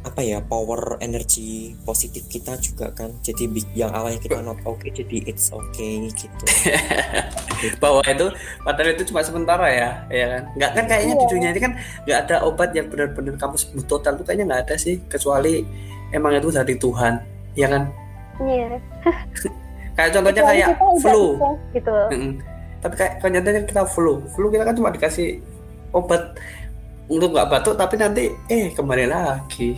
apa 0.00 0.24
ya 0.24 0.40
power 0.40 0.96
energi 0.98 1.76
positif 1.84 2.24
kita 2.24 2.56
juga 2.56 2.88
kan 2.90 3.12
jadi 3.20 3.44
yang 3.76 3.92
awalnya 3.92 4.16
kita 4.16 4.40
not 4.40 4.56
okay 4.64 4.88
jadi 4.88 5.28
it's 5.28 5.52
okay 5.52 6.08
gitu 6.16 6.44
bahwa 7.84 8.00
itu 8.00 8.32
padahal 8.64 8.96
itu 8.96 9.04
cuma 9.12 9.20
sementara 9.20 9.68
ya 9.68 9.90
ya 10.08 10.26
kan 10.32 10.42
nggak 10.56 10.70
kan 10.72 10.84
kayaknya 10.88 11.14
di 11.14 11.20
Iya. 11.20 11.32
dunia 11.36 11.48
ini 11.52 11.60
kan 11.60 11.72
nggak 12.08 12.18
ada 12.24 12.36
obat 12.48 12.72
yang 12.72 12.88
benar-benar 12.88 13.36
kamu 13.36 13.56
sembuh 13.60 13.84
total 13.84 14.16
tuh 14.16 14.24
kayaknya 14.24 14.44
nggak 14.48 14.62
ada 14.64 14.76
sih 14.80 14.96
kecuali 15.04 15.60
emang 16.10 16.32
itu 16.32 16.48
dari 16.48 16.74
Tuhan 16.74 17.14
ya 17.52 17.68
kan 17.68 17.82
Iya. 18.40 18.80
kayak 20.00 20.10
contohnya 20.16 20.42
kayak 20.48 20.68
flu 21.04 21.24
gitu. 21.76 21.92
Mm-mm. 22.08 22.32
tapi 22.80 22.94
kayak 22.96 23.12
contohnya 23.20 23.62
kita 23.68 23.82
flu 23.84 24.12
flu 24.32 24.48
kita 24.48 24.64
kan 24.64 24.72
cuma 24.72 24.88
dikasih 24.88 25.44
obat 25.92 26.40
untuk 27.10 27.34
nggak 27.34 27.50
batuk 27.50 27.74
tapi 27.74 27.98
nanti 27.98 28.24
eh 28.46 28.70
kembali 28.70 29.06
lagi 29.06 29.74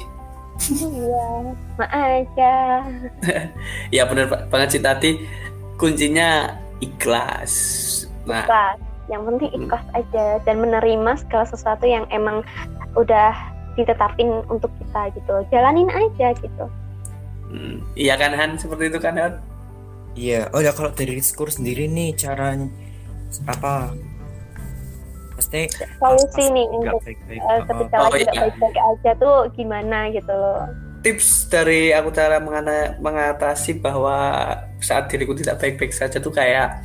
Iya. 0.62 1.56
Ma 1.74 1.86
aja. 1.88 2.54
ya 3.96 4.02
benar 4.04 4.46
banget 4.46 4.76
sih 4.76 4.82
tadi 4.84 5.10
kuncinya 5.74 6.54
ikhlas 6.78 7.52
nah 8.22 8.44
Ikhlas. 8.44 8.78
Yang 9.10 9.22
penting 9.26 9.48
Hmm. 9.50 9.60
ikhlas 9.66 9.86
aja 9.92 10.24
dan 10.44 10.56
menerima 10.60 11.10
segala 11.18 11.44
sesuatu 11.44 11.82
yang 11.82 12.06
emang 12.08 12.44
udah 12.94 13.34
ditetapin 13.74 14.28
untuk 14.46 14.70
kita 14.78 15.10
gitu. 15.16 15.34
Jalanin 15.48 15.88
aja 15.88 16.36
gitu. 16.36 16.64
mm, 17.48 17.96
iya 17.96 18.14
kan 18.14 18.30
Han 18.30 18.54
seperti 18.54 18.92
itu 18.92 19.00
kan 19.00 19.16
Han 19.16 19.34
Iya, 20.12 20.52
oh 20.52 20.60
ya 20.60 20.76
kalau 20.76 20.92
dari 20.92 21.16
Rizkur 21.16 21.48
sendiri 21.48 21.88
nih 21.88 22.12
cara 22.12 22.52
apa? 23.48 23.96
Pasti 25.32 25.60
Solusi 25.96 26.44
nih 26.50 26.66
untuk 26.68 27.00
ketika 27.02 27.96
Oh, 27.98 28.08
lagi 28.08 28.22
nggak 28.22 28.34
iya. 28.34 28.42
baik-baik 28.46 28.78
aja 28.78 29.10
tuh 29.16 29.36
gimana 29.52 29.98
gitu 30.10 30.32
loh. 30.32 30.62
tips 31.02 31.50
dari 31.50 31.90
aku 31.90 32.08
cara 32.10 32.38
mengatasi 32.96 33.82
bahwa 33.82 34.46
saat 34.78 35.10
diriku 35.10 35.34
tidak 35.34 35.58
baik-baik 35.58 35.90
saja 35.90 36.16
tuh 36.16 36.30
kayak 36.30 36.78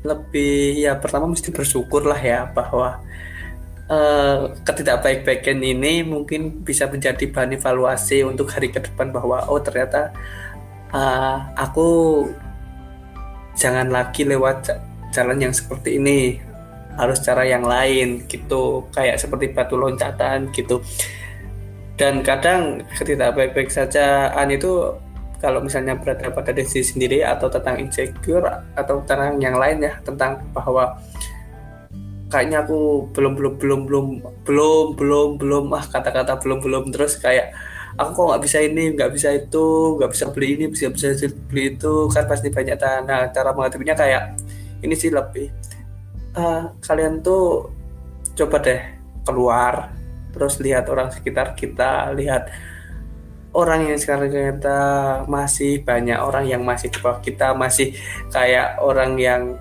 lebih 0.00 0.80
ya 0.80 0.96
pertama 0.96 1.28
mesti 1.28 1.52
bersyukur 1.52 2.00
lah 2.02 2.16
ya 2.16 2.48
bahwa 2.48 2.96
eh, 3.86 4.38
ketidakbaik-baikan 4.62 5.60
ini 5.60 6.00
mungkin 6.00 6.64
bisa 6.64 6.88
menjadi 6.88 7.28
bahan 7.28 7.60
evaluasi 7.60 8.24
untuk 8.24 8.48
hari 8.48 8.72
ke 8.72 8.80
depan 8.80 9.12
bahwa 9.12 9.44
oh 9.46 9.60
ternyata 9.60 10.16
eh, 10.90 11.36
aku 11.60 11.88
jangan 13.52 13.88
lagi 13.88 14.24
lewat 14.24 14.56
ja- 14.64 14.80
jalan 15.12 15.38
yang 15.40 15.52
seperti 15.52 15.96
ini 15.96 16.40
harus 16.96 17.20
cara 17.22 17.44
yang 17.46 17.64
lain 17.64 18.24
gitu. 18.26 18.88
Kayak 18.90 19.20
seperti 19.20 19.52
batu 19.52 19.76
loncatan 19.76 20.50
gitu. 20.50 20.80
Dan 21.96 22.20
kadang 22.20 22.84
ketika 22.96 23.32
baik-baik 23.32 23.72
saja 23.72 24.32
an 24.36 24.52
itu 24.52 24.92
kalau 25.40 25.60
misalnya 25.60 25.96
berada 25.96 26.32
pada 26.32 26.52
diri 26.52 26.80
sendiri 26.80 27.20
atau 27.24 27.48
tentang 27.48 27.80
insecure 27.80 28.44
atau 28.76 29.00
tentang 29.04 29.36
yang 29.40 29.56
lain 29.56 29.84
ya 29.84 29.94
tentang 30.00 30.40
bahwa 30.52 30.96
kayaknya 32.32 32.64
aku 32.64 33.06
belum 33.12 33.38
belum 33.38 33.54
belum 33.60 33.80
belum 33.86 34.06
belum 34.42 34.86
belum 34.98 35.28
belum 35.38 35.64
ah 35.76 35.84
kata-kata 35.86 36.40
belum 36.42 36.58
belum 36.64 36.84
terus 36.90 37.20
kayak 37.20 37.54
aku 37.96 38.10
kok 38.12 38.26
nggak 38.34 38.42
bisa 38.44 38.58
ini 38.64 38.84
nggak 38.92 39.10
bisa 39.12 39.28
itu 39.36 39.66
nggak 40.00 40.10
bisa 40.12 40.24
beli 40.32 40.48
ini 40.58 40.64
bisa 40.68 40.90
bisa 40.90 41.14
beli 41.48 41.76
itu 41.76 41.94
kan 42.12 42.24
pasti 42.28 42.48
banyak 42.50 42.76
nah 43.06 43.30
cara 43.30 43.50
menghadapinya 43.54 43.94
kayak 43.96 44.22
ini 44.84 44.94
sih 44.98 45.08
lebih 45.08 45.48
eh, 46.36 46.62
kalian 46.84 47.24
tuh 47.24 47.72
coba 48.36 48.56
deh 48.60 48.80
keluar 49.24 49.90
terus 50.30 50.60
lihat 50.60 50.84
orang 50.92 51.08
sekitar 51.08 51.56
kita 51.56 52.12
lihat 52.12 52.52
orang 53.56 53.88
yang 53.88 53.96
sekarang 53.96 54.28
kita 54.28 54.78
masih 55.24 55.80
banyak 55.80 56.20
orang 56.20 56.44
yang 56.44 56.60
masih 56.60 56.92
di 56.92 56.98
bawah 57.00 57.24
kita 57.24 57.56
masih 57.56 57.96
kayak 58.28 58.76
orang 58.84 59.16
yang 59.16 59.56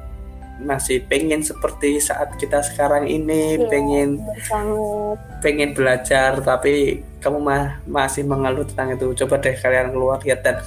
masih 0.56 1.04
pengen 1.08 1.44
seperti 1.44 2.00
saat 2.00 2.36
kita 2.36 2.64
sekarang 2.64 3.08
ini 3.08 3.60
Iya. 3.60 3.68
pengen 3.68 4.10
banget. 4.48 5.18
pengen 5.44 5.70
belajar 5.76 6.40
tapi 6.40 7.04
kamu 7.20 7.40
mah 7.44 7.64
masih 7.84 8.24
mengeluh 8.24 8.64
tentang 8.64 8.96
itu 8.96 9.12
coba 9.24 9.40
deh 9.40 9.56
kalian 9.56 9.92
keluar 9.92 10.20
lihat 10.24 10.44
dan 10.44 10.60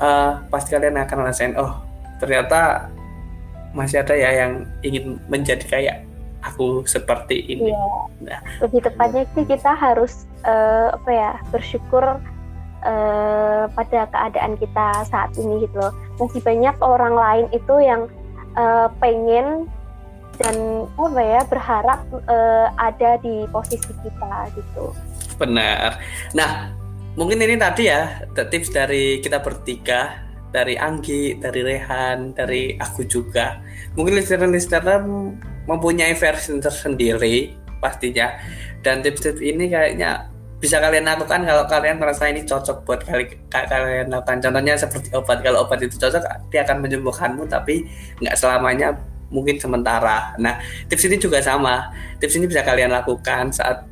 eh, 0.00 0.32
pasti 0.48 0.72
kalian 0.72 1.00
akan 1.00 1.16
ngerasain 1.24 1.54
oh 1.56 1.80
ternyata 2.20 2.88
masih 3.78 4.02
ada 4.02 4.18
ya 4.18 4.30
yang 4.34 4.66
ingin 4.82 5.22
menjadi 5.30 5.62
kayak 5.70 5.96
aku 6.42 6.82
seperti 6.86 7.46
ini 7.46 7.70
Iya. 7.70 7.86
Nah. 8.26 8.40
Lebih 8.66 8.80
tepatnya 8.90 9.24
sih 9.34 9.44
kita 9.46 9.72
harus 9.78 10.26
eh, 10.42 10.88
apa 10.90 11.10
ya 11.10 11.30
bersyukur 11.54 12.04
eh, 12.82 13.64
pada 13.70 14.00
keadaan 14.10 14.58
kita 14.58 15.06
saat 15.06 15.30
ini 15.38 15.66
gitu 15.66 15.78
loh. 15.78 15.94
Masih 16.18 16.42
banyak 16.42 16.74
orang 16.82 17.14
lain 17.14 17.46
itu 17.54 17.74
yang 17.78 18.10
eh, 18.58 18.88
pengen 18.98 19.70
dan 20.38 20.86
apa 20.94 21.18
ya 21.22 21.40
berharap 21.50 22.00
eh, 22.10 22.66
ada 22.78 23.10
di 23.22 23.46
posisi 23.50 23.90
kita 24.02 24.50
gitu. 24.54 24.94
Benar. 25.38 25.98
Nah, 26.34 26.74
mungkin 27.14 27.42
ini 27.42 27.58
tadi 27.58 27.90
ya 27.90 28.22
tips 28.34 28.70
dari 28.70 29.18
kita 29.18 29.42
bertiga, 29.42 30.27
dari 30.48 30.74
Anggi, 30.74 31.36
dari 31.36 31.60
Rehan, 31.60 32.32
dari 32.32 32.74
aku 32.76 33.04
juga. 33.04 33.60
Mungkin 33.94 34.16
listener-listener 34.16 35.04
mempunyai 35.68 36.16
versi 36.16 36.56
tersendiri 36.56 37.52
pastinya. 37.78 38.32
Dan 38.80 39.04
tips-tips 39.04 39.42
ini 39.42 39.68
kayaknya 39.68 40.30
bisa 40.58 40.82
kalian 40.82 41.06
lakukan 41.06 41.46
kalau 41.46 41.64
kalian 41.70 42.02
merasa 42.02 42.26
ini 42.26 42.42
cocok 42.42 42.82
buat 42.82 43.00
kali, 43.06 43.30
ka- 43.46 43.68
kalian 43.70 44.10
lakukan. 44.10 44.42
Contohnya 44.42 44.74
seperti 44.74 45.14
obat. 45.14 45.38
Kalau 45.44 45.66
obat 45.66 45.78
itu 45.82 45.94
cocok, 45.94 46.50
dia 46.50 46.66
akan 46.66 46.82
menyembuhkanmu, 46.82 47.46
tapi 47.46 47.86
nggak 48.18 48.34
selamanya 48.34 48.96
mungkin 49.28 49.60
sementara. 49.60 50.34
Nah, 50.40 50.58
tips 50.88 51.04
ini 51.06 51.16
juga 51.20 51.38
sama. 51.44 51.92
Tips 52.18 52.40
ini 52.40 52.48
bisa 52.48 52.64
kalian 52.64 52.90
lakukan 52.90 53.52
saat 53.52 53.84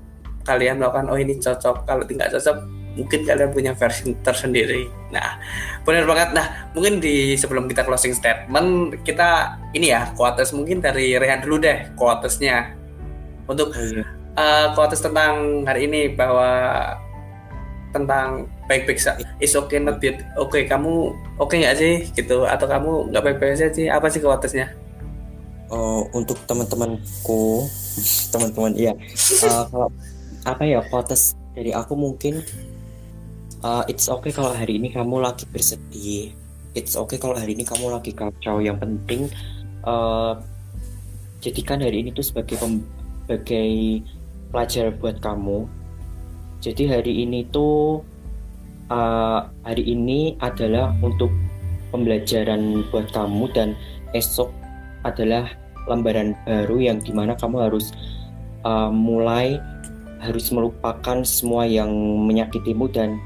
kalian 0.46 0.78
melakukan 0.78 1.10
oh 1.10 1.18
ini 1.18 1.34
cocok 1.42 1.82
kalau 1.82 2.06
tidak 2.06 2.30
cocok 2.30 2.56
mungkin 2.96 3.20
kalian 3.28 3.50
punya 3.52 3.72
versi 3.76 4.16
tersendiri. 4.24 4.88
Nah 5.12 5.38
benar 5.84 6.08
banget. 6.08 6.28
Nah 6.32 6.46
mungkin 6.72 6.98
di 6.98 7.36
sebelum 7.36 7.68
kita 7.68 7.84
closing 7.84 8.16
statement 8.16 9.00
kita 9.04 9.60
ini 9.76 9.92
ya 9.92 10.10
quotes 10.16 10.56
mungkin 10.56 10.80
dari 10.80 11.14
Rehan 11.20 11.44
dulu 11.44 11.60
deh 11.60 11.92
quotesnya. 11.94 12.72
Untuk 13.46 13.70
iya. 13.76 14.02
uh, 14.34 14.66
quotes 14.74 14.98
tentang 14.98 15.62
hari 15.68 15.86
ini 15.86 16.10
bahwa 16.10 16.50
tentang 17.94 18.50
baik-baik 18.66 18.98
saja 18.98 19.24
is 19.38 19.54
okay 19.54 19.78
not 19.78 20.02
bad 20.02 20.20
oke 20.36 20.58
kamu 20.66 21.14
oke 21.36 21.54
nggak 21.54 21.76
sih? 21.76 21.94
Gitu. 22.16 22.48
Atau 22.48 22.66
kamu 22.66 23.12
nggak 23.12 23.22
baik-baik 23.22 23.54
saja 23.60 23.70
sih? 23.76 23.86
Apa 23.92 24.08
sih 24.08 24.24
quotesnya? 24.24 24.72
Oh, 25.66 26.06
untuk 26.14 26.38
teman-temanku, 26.46 27.66
teman-teman, 28.30 28.70
iya. 28.78 28.94
Eh, 29.42 29.64
kalau 29.66 29.90
apa 30.46 30.62
ya 30.62 30.78
quotes 30.86 31.34
dari 31.58 31.74
aku 31.74 31.98
mungkin 31.98 32.38
eh, 33.62 33.84
it's 33.88 34.10
okay 34.10 34.32
kalau 34.32 34.52
hari 34.52 34.76
ini 34.76 34.92
kamu 34.92 35.22
lagi 35.22 35.48
bersedih. 35.48 36.32
It's 36.76 36.92
okay 36.98 37.16
kalau 37.16 37.36
hari 37.36 37.56
ini 37.56 37.64
kamu 37.64 37.92
lagi 37.92 38.12
kacau. 38.12 38.60
Yang 38.60 38.84
penting 38.84 39.20
eh, 39.84 40.32
jadikan 41.40 41.80
hari 41.80 42.04
ini 42.04 42.10
tuh 42.12 42.24
sebagai 42.24 42.58
sebagai 42.58 44.02
pelajaran 44.52 44.94
buat 45.00 45.16
kamu. 45.22 45.68
Jadi 46.60 46.82
hari 46.88 47.12
ini 47.24 47.46
tuh 47.48 48.02
eh, 48.90 49.40
hari 49.64 49.84
ini 49.84 50.36
adalah 50.42 50.92
untuk 51.00 51.30
pembelajaran 51.94 52.84
buat 52.90 53.08
kamu 53.14 53.48
dan 53.54 53.72
esok 54.12 54.50
adalah 55.06 55.46
lembaran 55.86 56.34
baru 56.44 56.76
yang 56.82 56.98
di 56.98 57.14
mana 57.14 57.38
kamu 57.38 57.70
harus 57.70 57.94
uh, 58.66 58.90
mulai 58.90 59.62
harus 60.18 60.50
melupakan 60.50 61.22
semua 61.22 61.68
yang 61.68 61.88
menyakitimu 62.26 62.90
dan 62.90 63.20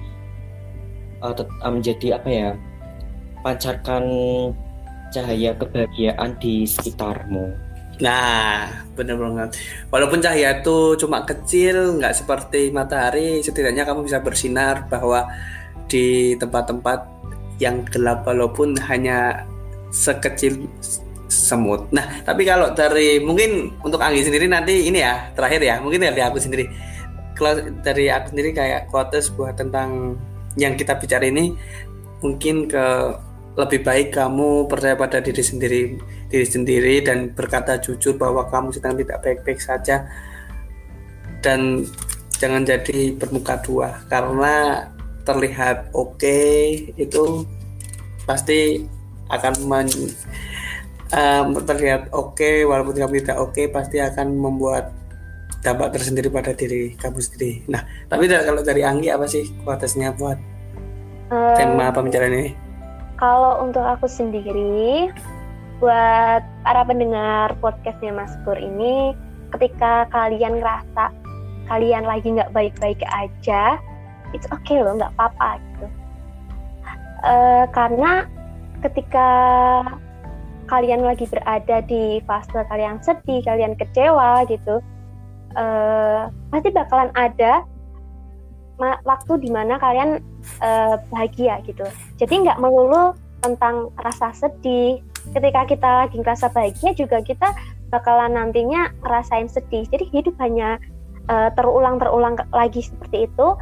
uh, 1.21 1.71
menjadi 1.71 2.21
apa 2.21 2.29
ya 2.29 2.51
pancarkan 3.41 4.05
cahaya 5.11 5.57
kebahagiaan 5.59 6.39
di 6.39 6.65
sekitarmu. 6.65 7.51
Nah, 8.01 8.89
bener 8.97 9.21
banget. 9.21 9.61
Walaupun 9.93 10.25
cahaya 10.25 10.65
itu 10.65 10.97
cuma 10.97 11.21
kecil, 11.29 12.01
nggak 12.01 12.17
seperti 12.17 12.73
matahari, 12.73 13.45
setidaknya 13.45 13.85
kamu 13.85 14.09
bisa 14.09 14.25
bersinar 14.25 14.89
bahwa 14.89 15.29
di 15.85 16.33
tempat-tempat 16.41 17.05
yang 17.61 17.85
gelap 17.93 18.25
walaupun 18.25 18.73
hanya 18.89 19.45
sekecil 19.93 20.65
semut. 21.29 21.93
Nah, 21.93 22.25
tapi 22.25 22.49
kalau 22.49 22.73
dari 22.73 23.21
mungkin 23.21 23.77
untuk 23.85 24.01
Anggi 24.01 24.25
sendiri 24.25 24.49
nanti 24.49 24.89
ini 24.89 25.05
ya 25.05 25.29
terakhir 25.37 25.61
ya, 25.61 25.77
mungkin 25.85 26.01
dari 26.01 26.25
aku 26.25 26.41
sendiri. 26.41 26.65
Kalau 27.37 27.61
dari 27.85 28.09
aku 28.09 28.33
sendiri 28.33 28.57
kayak 28.57 28.89
quotes 28.89 29.29
buat 29.37 29.61
tentang 29.61 30.17
yang 30.59 30.75
kita 30.75 30.99
bicara 30.99 31.27
ini 31.27 31.55
mungkin 32.21 32.67
ke 32.67 32.87
lebih 33.59 33.83
baik 33.83 34.15
kamu 34.15 34.71
percaya 34.71 34.95
pada 34.95 35.19
diri 35.19 35.43
sendiri 35.43 35.81
diri 36.31 36.47
sendiri 36.47 36.95
dan 37.03 37.35
berkata 37.35 37.83
jujur 37.83 38.15
bahwa 38.15 38.47
kamu 38.47 38.71
sedang 38.71 38.95
tidak 38.95 39.19
baik-baik 39.21 39.61
saja. 39.61 40.07
Dan 41.41 41.89
jangan 42.41 42.65
jadi 42.65 43.17
bermuka 43.17 43.61
dua 43.61 44.01
karena 44.09 44.87
terlihat 45.29 45.93
oke 45.93 46.17
okay, 46.17 46.89
itu 46.97 47.45
pasti 48.25 48.85
akan 49.29 49.55
men, 49.69 49.89
um, 51.13 51.47
terlihat 51.65 52.09
oke 52.11 52.37
okay, 52.37 52.65
walaupun 52.65 52.97
kamu 52.97 53.21
tidak 53.21 53.39
oke 53.41 53.53
okay, 53.53 53.67
pasti 53.69 54.01
akan 54.01 54.37
membuat 54.37 55.00
dampak 55.61 55.93
tersendiri 55.93 56.33
pada 56.33 56.57
diri 56.57 56.97
kamu 56.97 57.21
sendiri. 57.21 57.53
Nah, 57.69 57.85
tapi 58.09 58.29
kalau 58.29 58.65
dari 58.65 58.81
Anggi 58.81 59.13
apa 59.13 59.29
sih 59.29 59.45
kualitasnya 59.61 60.17
buat 60.17 60.39
um, 61.29 61.57
tema 61.57 61.93
pembicaraan 61.93 62.33
ini? 62.33 62.51
Kalau 63.21 63.61
untuk 63.61 63.85
aku 63.85 64.09
sendiri, 64.09 65.13
buat 65.77 66.41
para 66.65 66.83
pendengar 66.89 67.53
podcastnya 67.61 68.17
Mas 68.17 68.33
Kur 68.49 68.57
ini, 68.57 69.13
ketika 69.53 70.09
kalian 70.09 70.65
ngerasa 70.65 71.13
kalian 71.69 72.09
lagi 72.09 72.33
nggak 72.33 72.53
baik-baik 72.57 73.05
aja, 73.13 73.77
it's 74.33 74.49
okay 74.49 74.81
loh, 74.81 74.97
nggak 74.97 75.13
apa-apa 75.21 75.61
gitu. 75.61 75.87
Uh, 77.21 77.65
karena 77.77 78.25
ketika 78.81 79.29
kalian 80.73 81.05
lagi 81.05 81.29
berada 81.29 81.85
di 81.85 82.25
fase 82.25 82.65
kalian 82.73 82.97
sedih, 83.05 83.45
kalian 83.45 83.77
kecewa 83.77 84.49
gitu, 84.49 84.81
uh, 85.57 86.31
pasti 86.53 86.69
bakalan 86.71 87.11
ada 87.15 87.65
waktu 89.05 89.45
di 89.45 89.53
mana 89.53 89.77
kalian 89.77 90.25
uh, 90.65 90.97
bahagia 91.13 91.61
gitu. 91.69 91.85
Jadi 92.17 92.49
nggak 92.49 92.61
melulu 92.61 93.13
tentang 93.45 93.93
rasa 94.01 94.33
sedih. 94.33 95.05
Ketika 95.37 95.69
kita 95.69 95.89
lagi 96.07 96.17
ngerasa 96.17 96.49
bahagia 96.49 96.97
juga 96.97 97.21
kita 97.21 97.53
bakalan 97.93 98.37
nantinya 98.37 98.89
rasain 99.05 99.53
sedih. 99.53 99.85
Jadi 99.93 100.09
hidup 100.09 100.35
hanya 100.41 100.81
uh, 101.29 101.53
terulang-terulang 101.53 102.41
lagi 102.57 102.81
seperti 102.81 103.29
itu. 103.29 103.57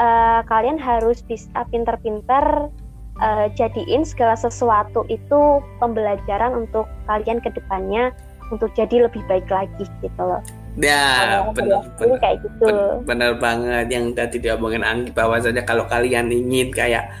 Uh, 0.00 0.40
kalian 0.48 0.80
harus 0.80 1.20
bisa 1.20 1.68
pinter-pinter 1.68 2.72
uh, 3.20 3.46
jadiin 3.52 4.08
segala 4.08 4.40
sesuatu 4.40 5.04
itu 5.12 5.60
pembelajaran 5.84 6.64
untuk 6.64 6.88
kalian 7.04 7.44
ke 7.44 7.52
depannya 7.52 8.08
untuk 8.48 8.72
jadi 8.72 9.04
lebih 9.04 9.20
baik 9.28 9.44
lagi 9.52 9.84
gitu 10.00 10.22
loh. 10.24 10.40
Ya, 10.80 11.44
benar 11.52 11.84
benar 12.00 12.16
kayak 12.16 12.36
gitu. 12.48 12.68
Benar 13.04 13.36
banget 13.36 13.92
yang 13.92 14.16
tadi 14.16 14.40
diomongin 14.40 14.80
Anggi 14.80 15.12
bahwa 15.12 15.36
saja 15.36 15.60
kalau 15.68 15.84
kalian 15.84 16.32
ingin 16.32 16.72
kayak 16.72 17.12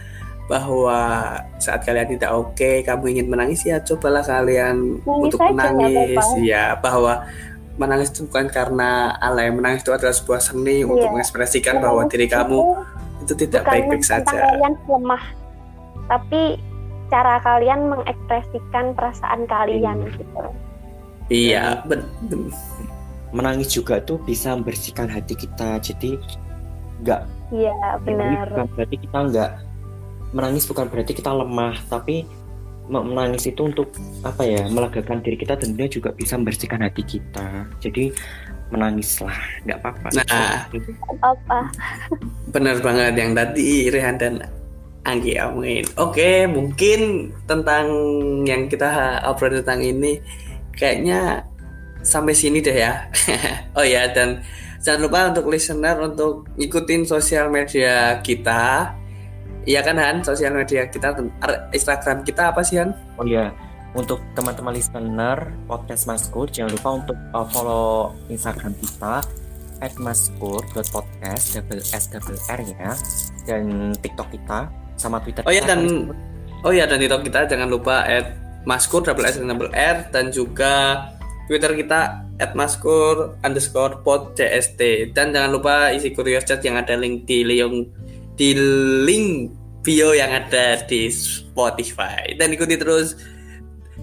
bahwa 0.48 1.36
saat 1.60 1.84
kalian 1.84 2.16
tidak 2.16 2.32
oke, 2.32 2.56
okay, 2.56 2.80
kamu 2.80 3.12
ingin 3.16 3.28
menangis 3.28 3.64
ya 3.68 3.80
cobalah 3.84 4.24
kalian 4.24 5.04
nangis 5.04 5.24
untuk 5.28 5.40
aja, 5.44 5.52
menangis 5.52 6.26
ya 6.40 6.64
bahwa 6.80 7.28
menangis 7.76 8.08
itu 8.12 8.28
bukan 8.28 8.48
karena 8.52 9.16
alay 9.20 9.48
menangis 9.52 9.84
itu 9.84 9.92
adalah 9.92 10.12
sebuah 10.12 10.40
seni 10.40 10.80
yeah. 10.80 10.88
untuk 10.88 11.08
mengekspresikan 11.12 11.80
yeah. 11.80 11.84
bahwa 11.84 12.00
diri 12.08 12.28
kamu 12.28 12.60
itu 13.24 13.32
tidak 13.36 13.62
baik-baik 13.68 14.04
saja. 14.04 14.32
Kalian 14.32 14.74
lemah 14.88 15.24
tapi 16.10 16.60
cara 17.12 17.40
kalian 17.44 17.92
mengekspresikan 17.92 18.96
perasaan 18.96 19.44
kalian 19.44 20.08
hmm. 20.08 20.12
gitu 20.16 20.44
iya 21.28 21.80
ben, 21.84 22.04
menangis 23.32 23.72
juga 23.72 23.98
tuh 24.04 24.20
bisa 24.22 24.52
membersihkan 24.54 25.08
hati 25.08 25.34
kita. 25.34 25.80
Jadi 25.80 26.20
nggak 27.02 27.22
iya 27.50 27.98
benar. 28.00 28.46
bukan 28.48 28.66
berarti 28.78 28.96
kita 29.02 29.18
nggak 29.26 29.50
menangis 30.32 30.64
bukan 30.64 30.86
berarti 30.86 31.12
kita 31.18 31.30
lemah 31.34 31.76
tapi 31.90 32.24
menangis 32.88 33.46
itu 33.46 33.62
untuk 33.66 33.90
apa 34.26 34.42
ya 34.42 34.66
melegakan 34.68 35.22
diri 35.22 35.38
kita 35.38 35.54
dan 35.54 35.78
dia 35.78 35.86
juga 35.88 36.12
bisa 36.12 36.36
membersihkan 36.36 36.82
hati 36.82 37.02
kita. 37.06 37.66
Jadi 37.80 38.12
menangislah 38.72 39.36
nggak 39.68 39.78
apa-apa. 39.84 40.08
Nah. 40.16 40.66
Apa? 41.20 41.58
Benar 42.50 42.80
banget 42.80 43.14
yang 43.20 43.32
tadi 43.36 43.92
Rehan 43.92 44.16
dan 44.16 44.34
Anggi 45.02 45.34
Amin. 45.34 45.82
Oke, 45.98 46.46
mungkin 46.46 47.30
tentang 47.50 47.86
yang 48.46 48.70
kita 48.70 49.20
obrol 49.26 49.62
tentang 49.62 49.82
ini 49.82 50.22
kayaknya 50.74 51.42
sampai 52.02 52.34
sini 52.34 52.58
deh 52.58 52.74
ya. 52.74 53.08
oh 53.78 53.86
ya, 53.86 54.10
dan 54.10 54.42
jangan 54.82 55.00
lupa 55.06 55.18
untuk 55.30 55.46
listener 55.48 55.96
untuk 56.02 56.50
ikutin 56.58 57.06
sosial 57.06 57.48
media 57.48 58.18
kita. 58.20 58.94
Iya 59.62 59.80
kan 59.86 59.94
Han, 59.94 60.26
sosial 60.26 60.58
media 60.58 60.90
kita 60.90 61.14
Instagram 61.70 62.26
kita 62.26 62.50
apa 62.50 62.66
sih 62.66 62.82
Han? 62.82 62.90
Oh 63.14 63.22
iya, 63.22 63.54
untuk 63.92 64.24
teman-teman 64.32 64.72
listener 64.72 65.52
podcast 65.68 66.08
Maskur 66.08 66.48
jangan 66.48 66.72
lupa 66.72 66.88
untuk 66.96 67.16
uh, 67.36 67.46
follow 67.52 68.16
Instagram 68.32 68.72
kita 68.80 69.20
at 69.82 69.92
maskur.podcast 69.98 71.58
double 71.58 71.82
s 71.82 72.04
double 72.08 72.38
r 72.48 72.60
ya 72.62 72.92
dan 73.44 73.92
TikTok 73.98 74.30
kita 74.32 74.70
sama 74.94 75.18
Twitter. 75.20 75.42
Oh 75.44 75.52
iya 75.52 75.66
dan 75.66 76.08
oh 76.62 76.72
iya 76.72 76.86
dan 76.86 77.02
TikTok 77.02 77.26
kita 77.26 77.50
jangan 77.50 77.68
lupa 77.68 78.06
at 78.06 78.32
maskur 78.64 79.02
double 79.02 79.26
s 79.26 79.36
double 79.36 79.68
r 79.74 79.96
dan 80.08 80.30
juga 80.30 81.04
Twitter 81.52 81.76
kita 81.76 82.32
maskur 82.56 83.36
underscore 83.44 84.00
pod 84.00 84.32
cst 84.32 85.12
dan 85.12 85.36
jangan 85.36 85.52
lupa 85.52 85.92
isi 85.92 86.16
curious 86.16 86.48
chat 86.48 86.64
yang 86.64 86.80
ada 86.80 86.96
link 86.96 87.28
di 87.28 87.44
link 87.44 87.92
di 88.40 88.56
link 89.04 89.52
bio 89.84 90.16
yang 90.16 90.32
ada 90.32 90.80
di 90.88 91.12
Spotify 91.12 92.32
dan 92.40 92.56
ikuti 92.56 92.80
terus 92.80 93.20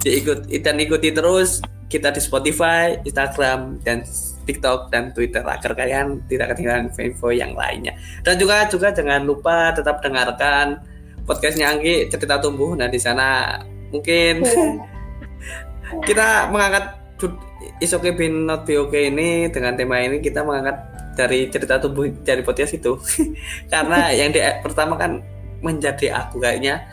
diikut 0.05 0.45
dan 0.61 0.77
ikuti 0.77 1.09
terus 1.09 1.65
kita 1.89 2.13
di 2.13 2.21
Spotify, 2.21 3.01
Instagram 3.01 3.81
dan 3.81 4.05
TikTok 4.45 4.93
dan 4.93 5.09
Twitter 5.09 5.41
agar 5.41 5.73
kalian 5.73 6.21
tidak 6.29 6.53
ketinggalan 6.53 6.93
info 6.93 7.33
yang 7.33 7.57
lainnya. 7.57 7.97
Dan 8.21 8.37
juga 8.37 8.69
juga 8.69 8.93
jangan 8.93 9.25
lupa 9.25 9.73
tetap 9.73 9.97
dengarkan 10.05 10.85
podcastnya 11.25 11.73
Anggi 11.73 12.05
cerita 12.05 12.37
tumbuh. 12.37 12.77
Nah 12.77 12.85
di 12.85 13.01
sana 13.01 13.57
mungkin 13.89 14.45
kita 16.07 16.53
mengangkat 16.53 17.08
is 17.83 17.91
okay 17.91 18.15
be 18.15 18.31
not 18.31 18.63
be 18.63 18.79
okay 18.79 19.11
ini 19.11 19.51
dengan 19.51 19.75
tema 19.75 19.99
ini 19.99 20.23
kita 20.23 20.45
mengangkat 20.45 20.79
dari 21.19 21.51
cerita 21.51 21.81
tumbuh 21.83 22.07
dari 22.23 22.39
podcast 22.45 22.79
itu 22.79 22.95
karena 23.73 24.13
yang 24.15 24.31
di 24.31 24.39
pertama 24.63 24.95
kan 24.95 25.19
menjadi 25.59 26.15
aku 26.15 26.39
kayaknya 26.39 26.87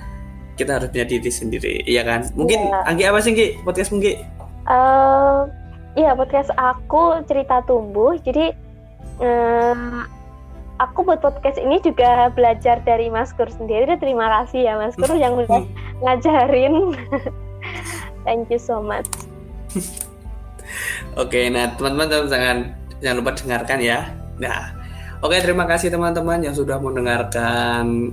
kita 0.59 0.81
harus 0.81 0.91
punya 0.91 1.07
diri 1.07 1.31
sendiri 1.31 1.75
iya 1.87 2.03
kan 2.03 2.27
mungkin 2.35 2.67
yeah. 2.67 2.89
Anggi 2.91 3.05
apa 3.07 3.19
sih 3.23 3.31
Anggi 3.37 3.49
podcast 3.63 3.95
mungkin 3.95 4.19
uh, 4.67 5.47
Iya 5.97 6.13
podcast 6.13 6.53
aku 6.61 7.25
cerita 7.25 7.65
tumbuh. 7.65 8.21
Jadi 8.21 8.53
um, 9.17 10.05
aku 10.77 11.09
buat 11.09 11.25
podcast 11.25 11.57
ini 11.57 11.81
juga 11.81 12.29
belajar 12.37 12.85
dari 12.85 13.09
Mas 13.09 13.33
Kur 13.33 13.49
sendiri. 13.49 13.97
Terima 13.97 14.29
kasih 14.29 14.69
ya 14.69 14.77
Mas 14.77 14.93
Kur 14.93 15.17
yang 15.25 15.41
udah 15.41 15.65
ngajarin. 16.05 16.93
Thank 18.29 18.53
you 18.53 18.61
so 18.61 18.85
much. 18.85 19.09
Oke, 21.17 21.49
nah 21.49 21.73
teman-teman 21.75 22.29
jangan 22.29 22.59
jangan 23.01 23.17
lupa 23.21 23.33
dengarkan 23.37 23.79
ya. 23.81 23.99
Nah, 24.37 24.73
oke 25.25 25.37
terima 25.41 25.65
kasih 25.65 25.89
teman-teman 25.89 26.45
yang 26.45 26.55
sudah 26.57 26.77
mendengarkan 26.81 28.13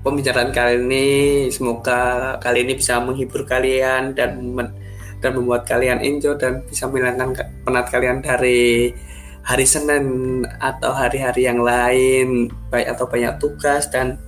pembicaraan 0.00 0.50
kali 0.52 0.80
ini. 0.80 1.08
Semoga 1.52 2.34
kali 2.40 2.64
ini 2.64 2.72
bisa 2.76 3.00
menghibur 3.00 3.44
kalian 3.44 4.16
dan 4.16 4.40
dan 5.20 5.30
membuat 5.36 5.68
kalian 5.68 6.00
enjoy 6.00 6.36
dan 6.40 6.64
bisa 6.64 6.88
menghilangkan 6.88 7.44
penat 7.64 7.86
kalian 7.92 8.24
dari 8.24 8.92
hari 9.44 9.66
Senin 9.68 10.04
atau 10.60 10.92
hari-hari 10.92 11.48
yang 11.48 11.60
lain 11.60 12.48
baik 12.68 12.96
atau 12.96 13.04
banyak 13.08 13.36
tugas 13.40 13.88
dan 13.88 14.20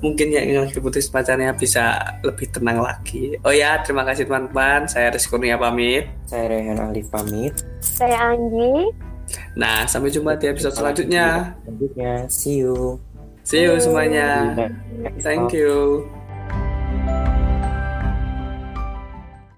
mungkin 0.00 0.32
yang 0.32 0.44
ingin 0.46 0.82
putus 0.82 1.08
pacarnya 1.08 1.52
bisa 1.56 2.16
lebih 2.22 2.50
tenang 2.52 2.82
lagi. 2.82 3.36
Oh 3.42 3.52
ya, 3.52 3.80
terima 3.82 4.04
kasih 4.04 4.28
teman-teman. 4.28 4.88
Saya 4.88 5.12
Rizky 5.12 5.32
Kurnia 5.32 5.56
pamit. 5.56 6.08
Saya 6.28 6.50
Rehan 6.50 6.78
Alif 6.80 7.08
pamit. 7.08 7.54
Saya 7.80 8.34
Anggi. 8.34 8.92
Nah, 9.58 9.88
sampai 9.88 10.12
jumpa 10.12 10.38
di 10.38 10.46
episode 10.52 10.74
selanjutnya. 10.76 11.56
Selanjutnya, 11.64 12.12
see 12.30 12.62
you. 12.62 13.00
See 13.46 13.62
you 13.62 13.78
semuanya. 13.78 14.54
Thank 15.22 15.54
you. 15.54 16.06